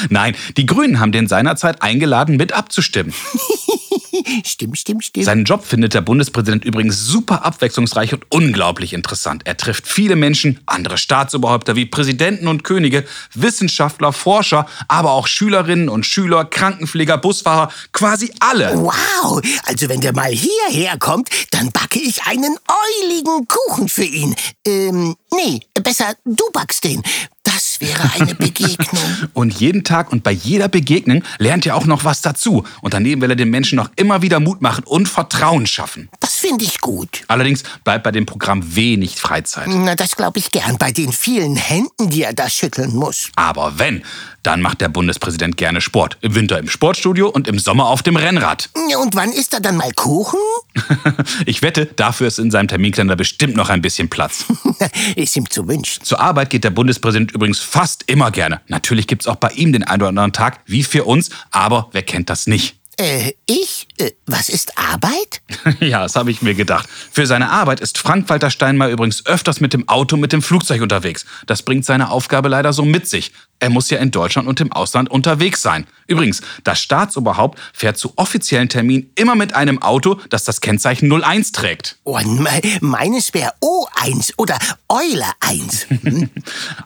Nein, 0.10 0.36
die 0.56 0.66
Grünen 0.66 1.00
haben 1.00 1.12
den 1.12 1.28
seinerzeit 1.28 1.82
eingeladen, 1.82 2.36
mit 2.36 2.52
abzustimmen. 2.52 3.14
stimmt, 4.44 4.78
stimmt, 4.78 5.04
stimmt. 5.04 5.26
Seinen 5.26 5.44
Job 5.44 5.64
findet 5.64 5.94
der 5.94 6.00
Bundespräsident 6.00 6.64
übrigens 6.64 7.06
super 7.06 7.44
abwechslungsreich 7.44 8.12
und 8.12 8.24
unglaublich 8.30 8.92
interessant. 8.92 9.42
Er 9.44 9.56
trifft 9.56 9.86
viele 9.86 10.16
Menschen, 10.16 10.60
andere 10.66 10.98
Staatsoberhäupter 10.98 11.76
wie 11.76 11.86
Präsidenten 11.86 12.48
und 12.48 12.64
Könige, 12.64 13.04
Wissenschaftler, 13.34 14.12
Forscher, 14.12 14.66
aber 14.88 15.12
auch 15.12 15.26
Schülerinnen 15.26 15.88
und 15.88 16.06
Schüler, 16.06 16.44
Krankenpfleger, 16.44 17.18
Busfahrer, 17.18 17.70
quasi 17.92 18.32
alle. 18.40 18.72
Wow, 18.74 19.40
also 19.64 19.88
wenn 19.88 20.00
der 20.00 20.14
mal 20.14 20.30
hierher 20.30 20.98
kommt, 20.98 21.28
dann 21.50 21.72
backe 21.72 21.98
ich 21.98 22.22
einen 22.24 22.56
euligen 22.68 23.46
Kuchen 23.48 23.88
für 23.88 24.04
ihn. 24.04 24.34
Ähm, 24.66 25.16
nee, 25.32 25.60
besser 25.74 26.14
du 26.24 26.44
backst 26.52 26.84
den. 26.84 27.02
Das 27.42 27.75
wäre 27.80 28.10
eine 28.18 28.34
Begegnung. 28.34 29.02
Und 29.32 29.60
jeden 29.60 29.84
Tag 29.84 30.12
und 30.12 30.22
bei 30.22 30.32
jeder 30.32 30.68
Begegnung 30.68 31.22
lernt 31.38 31.66
er 31.66 31.76
auch 31.76 31.86
noch 31.86 32.04
was 32.04 32.22
dazu. 32.22 32.64
Und 32.80 32.94
daneben 32.94 33.20
will 33.20 33.30
er 33.30 33.36
den 33.36 33.50
Menschen 33.50 33.76
noch 33.76 33.90
immer 33.96 34.22
wieder 34.22 34.40
Mut 34.40 34.62
machen 34.62 34.84
und 34.84 35.08
Vertrauen 35.08 35.66
schaffen. 35.66 36.08
Das 36.46 36.50
finde 36.50 36.64
ich 36.64 36.80
gut. 36.80 37.24
Allerdings 37.26 37.64
bleibt 37.82 38.04
bei 38.04 38.12
dem 38.12 38.24
Programm 38.24 38.76
wenig 38.76 39.16
Freizeit. 39.16 39.66
Na, 39.66 39.96
das 39.96 40.14
glaube 40.14 40.38
ich 40.38 40.52
gern 40.52 40.78
bei 40.78 40.92
den 40.92 41.10
vielen 41.12 41.56
Händen, 41.56 42.08
die 42.08 42.22
er 42.22 42.34
da 42.34 42.48
schütteln 42.48 42.94
muss. 42.94 43.30
Aber 43.34 43.80
wenn, 43.80 44.04
dann 44.44 44.62
macht 44.62 44.80
der 44.80 44.88
Bundespräsident 44.88 45.56
gerne 45.56 45.80
Sport. 45.80 46.18
Im 46.20 46.36
Winter 46.36 46.60
im 46.60 46.68
Sportstudio 46.68 47.28
und 47.28 47.48
im 47.48 47.58
Sommer 47.58 47.86
auf 47.86 48.04
dem 48.04 48.14
Rennrad. 48.14 48.70
Und 48.74 49.16
wann 49.16 49.32
isst 49.32 49.54
er 49.54 49.60
dann 49.60 49.76
mal 49.76 49.90
Kuchen? 49.92 50.38
ich 51.46 51.62
wette, 51.62 51.86
dafür 51.86 52.28
ist 52.28 52.38
in 52.38 52.52
seinem 52.52 52.68
Terminkalender 52.68 53.16
bestimmt 53.16 53.56
noch 53.56 53.68
ein 53.68 53.82
bisschen 53.82 54.08
Platz. 54.08 54.44
ist 55.16 55.36
ihm 55.36 55.50
zu 55.50 55.66
wünschen. 55.66 56.04
Zur 56.04 56.20
Arbeit 56.20 56.50
geht 56.50 56.62
der 56.62 56.70
Bundespräsident 56.70 57.32
übrigens 57.32 57.58
fast 57.58 58.04
immer 58.06 58.30
gerne. 58.30 58.60
Natürlich 58.68 59.08
gibt's 59.08 59.26
auch 59.26 59.36
bei 59.36 59.50
ihm 59.50 59.72
den 59.72 59.82
einen 59.82 60.02
oder 60.02 60.10
anderen 60.10 60.32
Tag, 60.32 60.60
wie 60.66 60.84
für 60.84 61.04
uns, 61.06 61.30
aber 61.50 61.88
wer 61.90 62.04
kennt 62.04 62.30
das 62.30 62.46
nicht? 62.46 62.76
Äh, 62.98 63.32
ich? 63.44 63.86
Äh, 63.98 64.12
was 64.24 64.48
ist 64.48 64.78
Arbeit? 64.78 65.42
ja, 65.80 66.02
das 66.02 66.16
habe 66.16 66.30
ich 66.30 66.40
mir 66.40 66.54
gedacht. 66.54 66.88
Für 67.12 67.26
seine 67.26 67.50
Arbeit 67.50 67.80
ist 67.80 67.98
Frank-Walter 67.98 68.50
Steinmeier 68.50 68.88
übrigens 68.88 69.26
öfters 69.26 69.60
mit 69.60 69.74
dem 69.74 69.86
Auto, 69.86 70.16
mit 70.16 70.32
dem 70.32 70.40
Flugzeug 70.40 70.80
unterwegs. 70.80 71.26
Das 71.46 71.62
bringt 71.62 71.84
seine 71.84 72.10
Aufgabe 72.10 72.48
leider 72.48 72.72
so 72.72 72.86
mit 72.86 73.06
sich. 73.06 73.32
Er 73.58 73.70
muss 73.70 73.88
ja 73.90 73.98
in 73.98 74.10
Deutschland 74.10 74.48
und 74.48 74.60
im 74.60 74.72
Ausland 74.72 75.10
unterwegs 75.10 75.62
sein. 75.62 75.86
Übrigens, 76.06 76.42
das 76.62 76.80
Staatsoberhaupt 76.80 77.58
fährt 77.72 77.96
zu 77.96 78.12
offiziellen 78.16 78.68
Terminen 78.68 79.10
immer 79.14 79.34
mit 79.34 79.54
einem 79.54 79.80
Auto, 79.82 80.20
das 80.28 80.44
das 80.44 80.60
Kennzeichen 80.60 81.10
01 81.10 81.52
trägt. 81.52 81.96
Oh, 82.04 82.18
me 82.18 82.60
meines 82.80 83.32
wäre 83.34 83.52
O1 83.62 84.34
oder 84.36 84.58
Eule 84.88 85.26
1. 85.40 85.86
Hm? 86.06 86.30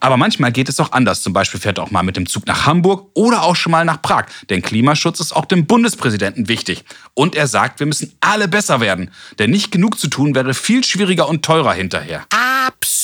Aber 0.00 0.16
manchmal 0.16 0.52
geht 0.52 0.68
es 0.68 0.80
auch 0.80 0.92
anders. 0.92 1.22
Zum 1.22 1.32
Beispiel 1.32 1.60
fährt 1.60 1.78
er 1.78 1.84
auch 1.84 1.90
mal 1.90 2.02
mit 2.02 2.16
dem 2.16 2.26
Zug 2.26 2.46
nach 2.46 2.64
Hamburg 2.64 3.10
oder 3.14 3.42
auch 3.42 3.56
schon 3.56 3.72
mal 3.72 3.84
nach 3.84 4.00
Prag. 4.00 4.26
Denn 4.48 4.62
Klimaschutz 4.62 5.20
ist 5.20 5.32
auch 5.32 5.44
dem 5.44 5.66
Bundespräsidenten 5.66 6.48
wichtig. 6.48 6.84
Und 7.14 7.34
er 7.34 7.48
sagt, 7.48 7.80
wir 7.80 7.86
müssen 7.86 8.14
alle 8.20 8.48
besser 8.48 8.80
werden. 8.80 9.10
Denn 9.38 9.50
nicht 9.50 9.72
genug 9.72 9.98
zu 9.98 10.08
tun 10.08 10.34
wäre 10.34 10.54
viel 10.54 10.84
schwieriger 10.84 11.28
und 11.28 11.44
teurer 11.44 11.74
hinterher. 11.74 12.24
Absolut. 12.30 12.99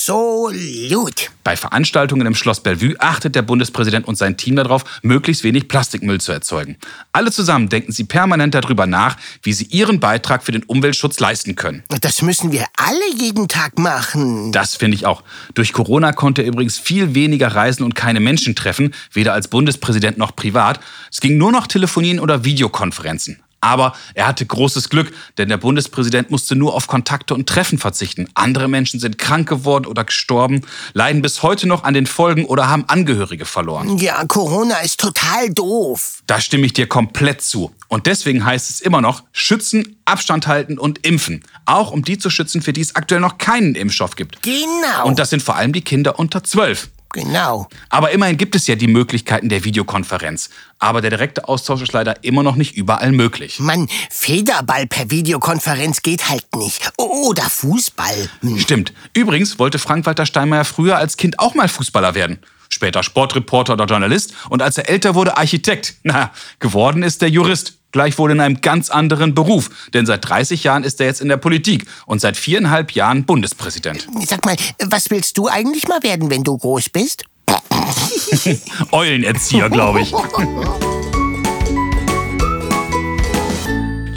Bei 1.43 1.55
Veranstaltungen 1.55 2.27
im 2.27 2.35
Schloss 2.35 2.61
Bellevue 2.61 2.95
achtet 2.99 3.35
der 3.35 3.41
Bundespräsident 3.41 4.07
und 4.07 4.17
sein 4.17 4.37
Team 4.37 4.55
darauf, 4.55 4.83
möglichst 5.01 5.43
wenig 5.43 5.67
Plastikmüll 5.67 6.19
zu 6.21 6.31
erzeugen. 6.31 6.77
Alle 7.11 7.31
zusammen 7.31 7.69
denken 7.69 7.91
sie 7.91 8.03
permanent 8.03 8.53
darüber 8.53 8.85
nach, 8.85 9.17
wie 9.43 9.53
sie 9.53 9.65
ihren 9.65 9.99
Beitrag 9.99 10.43
für 10.43 10.51
den 10.51 10.63
Umweltschutz 10.63 11.19
leisten 11.19 11.55
können. 11.55 11.83
Das 12.01 12.21
müssen 12.21 12.51
wir 12.51 12.65
alle 12.77 13.15
jeden 13.17 13.47
Tag 13.47 13.79
machen. 13.79 14.51
Das 14.51 14.75
finde 14.75 14.95
ich 14.95 15.05
auch. 15.05 15.23
Durch 15.53 15.73
Corona 15.73 16.11
konnte 16.13 16.41
er 16.41 16.49
übrigens 16.49 16.77
viel 16.77 17.13
weniger 17.15 17.47
reisen 17.47 17.83
und 17.83 17.95
keine 17.95 18.19
Menschen 18.19 18.55
treffen, 18.55 18.93
weder 19.13 19.33
als 19.33 19.47
Bundespräsident 19.47 20.17
noch 20.17 20.35
privat. 20.35 20.79
Es 21.11 21.21
ging 21.21 21.37
nur 21.37 21.51
noch 21.51 21.67
telefonieren 21.67 22.19
oder 22.19 22.43
Videokonferenzen. 22.43 23.41
Aber 23.61 23.93
er 24.13 24.27
hatte 24.27 24.45
großes 24.45 24.89
Glück, 24.89 25.13
denn 25.37 25.49
der 25.49 25.57
Bundespräsident 25.57 26.29
musste 26.31 26.55
nur 26.55 26.75
auf 26.75 26.87
Kontakte 26.87 27.33
und 27.33 27.49
Treffen 27.49 27.77
verzichten. 27.79 28.27
Andere 28.33 28.67
Menschen 28.67 28.99
sind 28.99 29.17
krank 29.17 29.49
geworden 29.49 29.85
oder 29.85 30.03
gestorben, 30.03 30.61
leiden 30.93 31.21
bis 31.21 31.43
heute 31.43 31.67
noch 31.67 31.83
an 31.83 31.93
den 31.93 32.05
Folgen 32.05 32.45
oder 32.45 32.69
haben 32.69 32.85
Angehörige 32.87 33.45
verloren. 33.45 33.97
Ja, 33.97 34.23
Corona 34.25 34.77
ist 34.79 34.99
total 34.99 35.49
doof. 35.49 36.21
Da 36.27 36.39
stimme 36.39 36.65
ich 36.65 36.73
dir 36.73 36.87
komplett 36.87 37.41
zu. 37.41 37.71
Und 37.87 38.05
deswegen 38.05 38.45
heißt 38.45 38.69
es 38.69 38.81
immer 38.81 39.01
noch, 39.01 39.23
schützen, 39.31 39.97
Abstand 40.05 40.47
halten 40.47 40.77
und 40.77 41.05
impfen. 41.05 41.43
Auch 41.65 41.91
um 41.91 42.03
die 42.03 42.17
zu 42.17 42.29
schützen, 42.29 42.61
für 42.61 42.73
die 42.73 42.81
es 42.81 42.95
aktuell 42.95 43.21
noch 43.21 43.37
keinen 43.37 43.75
Impfstoff 43.75 44.15
gibt. 44.15 44.43
Genau. 44.43 45.05
Und 45.05 45.19
das 45.19 45.29
sind 45.29 45.41
vor 45.41 45.55
allem 45.55 45.73
die 45.73 45.81
Kinder 45.81 46.19
unter 46.19 46.43
12. 46.43 46.89
Genau. 47.17 47.67
Aber 47.89 48.11
immerhin 48.11 48.37
gibt 48.37 48.53
es 48.53 48.67
ja 48.67 48.75
die 48.75 48.85
Möglichkeiten 48.85 49.49
der 49.49 49.63
Videokonferenz. 49.63 50.51
Aber 50.77 51.01
der 51.01 51.09
direkte 51.09 51.47
Austausch 51.47 51.81
ist 51.81 51.91
leider 51.91 52.23
immer 52.23 52.43
noch 52.43 52.55
nicht 52.55 52.75
überall 52.75 53.11
möglich. 53.11 53.59
Mann, 53.59 53.87
Federball 54.11 54.85
per 54.85 55.09
Videokonferenz 55.09 56.03
geht 56.03 56.29
halt 56.29 56.45
nicht. 56.55 56.91
Oder 56.95 57.41
Fußball. 57.41 58.29
Hm. 58.41 58.59
Stimmt. 58.59 58.93
Übrigens 59.15 59.57
wollte 59.57 59.79
Frank-Walter 59.79 60.27
Steinmeier 60.27 60.63
früher 60.63 60.97
als 60.97 61.17
Kind 61.17 61.39
auch 61.39 61.55
mal 61.55 61.67
Fußballer 61.67 62.13
werden. 62.13 62.37
Später 62.69 63.01
Sportreporter 63.01 63.73
oder 63.73 63.85
Journalist 63.85 64.35
und 64.49 64.61
als 64.61 64.77
er 64.77 64.87
älter 64.87 65.15
wurde 65.15 65.37
Architekt. 65.37 65.95
Na, 66.03 66.31
geworden 66.59 67.01
ist 67.01 67.23
er 67.23 67.29
Jurist. 67.29 67.79
Gleichwohl 67.97 68.29
in 68.29 68.39
einem 68.39 68.61
ganz 68.61 68.91
anderen 68.91 69.33
Beruf. 69.33 69.71
Denn 69.91 70.05
seit 70.05 70.29
30 70.29 70.63
Jahren 70.63 70.83
ist 70.83 70.99
er 70.99 71.07
jetzt 71.07 71.19
in 71.19 71.29
der 71.29 71.37
Politik 71.37 71.87
und 72.05 72.21
seit 72.21 72.37
viereinhalb 72.37 72.91
Jahren 72.91 73.25
Bundespräsident. 73.25 74.07
Sag 74.23 74.45
mal, 74.45 74.55
was 74.85 75.09
willst 75.09 75.35
du 75.39 75.47
eigentlich 75.47 75.87
mal 75.87 76.03
werden, 76.03 76.29
wenn 76.29 76.43
du 76.43 76.55
groß 76.55 76.89
bist? 76.89 77.23
Eulenerzieher, 78.91 79.71
glaube 79.71 80.01
ich. 80.01 80.13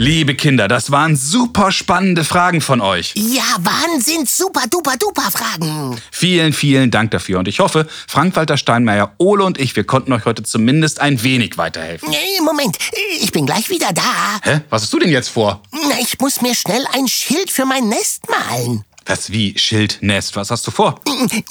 Liebe 0.01 0.33
Kinder, 0.33 0.67
das 0.67 0.89
waren 0.89 1.15
super 1.15 1.71
spannende 1.71 2.23
Fragen 2.23 2.59
von 2.59 2.81
euch. 2.81 3.13
Ja, 3.13 3.43
Wahnsinn, 3.59 4.25
super, 4.25 4.63
duper, 4.67 4.97
duper 4.97 5.29
Fragen. 5.29 5.95
Vielen, 6.09 6.53
vielen 6.53 6.89
Dank 6.89 7.11
dafür. 7.11 7.37
Und 7.37 7.47
ich 7.47 7.59
hoffe, 7.59 7.85
Frank-Walter 8.07 8.57
Steinmeier, 8.57 9.13
Ole 9.19 9.43
und 9.43 9.59
ich, 9.59 9.75
wir 9.75 9.83
konnten 9.83 10.11
euch 10.11 10.25
heute 10.25 10.41
zumindest 10.41 11.01
ein 11.01 11.21
wenig 11.21 11.59
weiterhelfen. 11.59 12.09
Nee, 12.09 12.41
Moment, 12.43 12.79
ich 13.19 13.31
bin 13.31 13.45
gleich 13.45 13.69
wieder 13.69 13.93
da. 13.93 14.39
Hä? 14.41 14.61
Was 14.71 14.81
hast 14.81 14.91
du 14.91 14.97
denn 14.97 15.11
jetzt 15.11 15.29
vor? 15.29 15.61
Na, 15.71 15.99
ich 16.01 16.17
muss 16.17 16.41
mir 16.41 16.55
schnell 16.55 16.83
ein 16.93 17.07
Schild 17.07 17.51
für 17.51 17.65
mein 17.65 17.87
Nest 17.87 18.23
malen. 18.27 18.83
Was 19.05 19.31
wie 19.31 19.55
Schild, 19.55 19.99
Nest? 20.01 20.35
Was 20.35 20.49
hast 20.49 20.65
du 20.65 20.71
vor? 20.71 20.99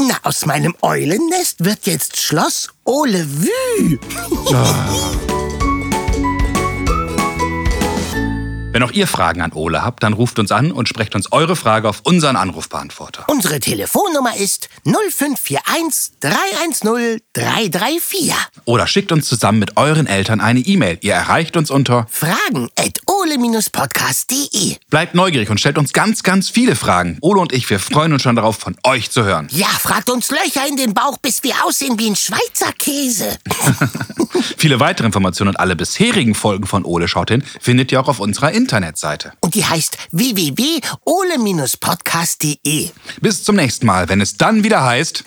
Na, 0.00 0.16
aus 0.24 0.44
meinem 0.44 0.74
Eulennest 0.82 1.64
wird 1.64 1.86
jetzt 1.86 2.16
Schloss 2.16 2.68
Ole 2.82 3.28
Vue. 3.28 4.00
Wenn 8.72 8.84
auch 8.84 8.92
ihr 8.92 9.08
Fragen 9.08 9.42
an 9.42 9.52
Ole 9.52 9.82
habt, 9.82 10.04
dann 10.04 10.12
ruft 10.12 10.38
uns 10.38 10.52
an 10.52 10.70
und 10.70 10.88
sprecht 10.88 11.16
uns 11.16 11.32
eure 11.32 11.56
Frage 11.56 11.88
auf 11.88 12.02
unseren 12.04 12.36
Anrufbeantworter. 12.36 13.24
Unsere 13.26 13.58
Telefonnummer 13.58 14.36
ist 14.36 14.68
0541 14.84 16.12
310 16.20 17.20
334. 17.32 18.32
Oder 18.66 18.86
schickt 18.86 19.10
uns 19.10 19.26
zusammen 19.26 19.58
mit 19.58 19.76
euren 19.76 20.06
Eltern 20.06 20.40
eine 20.40 20.60
E-Mail. 20.60 20.98
Ihr 21.00 21.14
erreicht 21.14 21.56
uns 21.56 21.68
unter 21.70 22.06
Fragen 22.08 22.68
at 22.76 23.00
ole-podcast.de. 23.06 24.76
Bleibt 24.88 25.16
neugierig 25.16 25.50
und 25.50 25.58
stellt 25.58 25.76
uns 25.76 25.92
ganz, 25.92 26.22
ganz 26.22 26.48
viele 26.48 26.76
Fragen. 26.76 27.18
Ole 27.22 27.40
und 27.40 27.52
ich, 27.52 27.68
wir 27.70 27.80
freuen 27.80 28.12
uns 28.12 28.22
schon 28.22 28.36
darauf, 28.36 28.56
von 28.56 28.76
euch 28.84 29.10
zu 29.10 29.24
hören. 29.24 29.48
Ja, 29.50 29.66
fragt 29.66 30.10
uns 30.10 30.30
Löcher 30.30 30.68
in 30.68 30.76
den 30.76 30.94
Bauch, 30.94 31.18
bis 31.18 31.42
wir 31.42 31.54
aussehen 31.64 31.98
wie 31.98 32.08
ein 32.08 32.16
Schweizer 32.16 32.72
Käse. 32.78 33.36
Viele 34.56 34.78
weitere 34.78 35.06
Informationen 35.06 35.48
und 35.48 35.60
alle 35.60 35.74
bisherigen 35.74 36.36
Folgen 36.36 36.66
von 36.66 36.84
Ole 36.84 37.08
schaut 37.08 37.30
hin 37.30 37.42
findet 37.60 37.92
ihr 37.92 38.00
auch 38.00 38.08
auf 38.08 38.20
unserer 38.20 38.52
Internetseite. 38.60 39.32
Und 39.40 39.54
die 39.54 39.64
heißt 39.64 39.96
www.ole-podcast.de. 40.12 42.90
Bis 43.20 43.44
zum 43.44 43.56
nächsten 43.56 43.86
Mal, 43.86 44.08
wenn 44.08 44.20
es 44.20 44.36
dann 44.36 44.62
wieder 44.64 44.84
heißt 44.84 45.24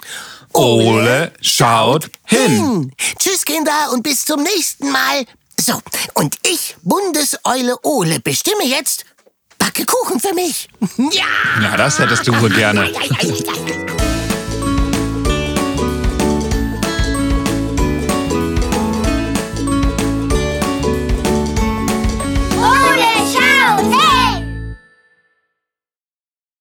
Ole 0.53 1.33
schaut 1.41 2.09
hin. 2.25 2.59
Hm. 2.59 2.91
Tschüss, 3.17 3.43
Kinder, 3.43 3.89
und 3.91 4.03
bis 4.03 4.23
zum 4.23 4.43
nächsten 4.43 4.91
Mal. 4.91 5.25
So, 5.59 5.81
und 6.13 6.37
ich, 6.43 6.75
Bundeseule 6.83 7.75
Ole, 7.83 8.19
bestimme 8.19 8.65
jetzt, 8.65 9.03
backe 9.57 9.83
Kuchen 9.85 10.19
für 10.19 10.33
mich. 10.33 10.67
Ja! 11.11 11.25
Ja, 11.61 11.77
das 11.77 11.99
hättest 11.99 12.27
du 12.27 12.39
wohl 12.39 12.51
gerne. 12.51 12.91
Wow! 23.63 24.02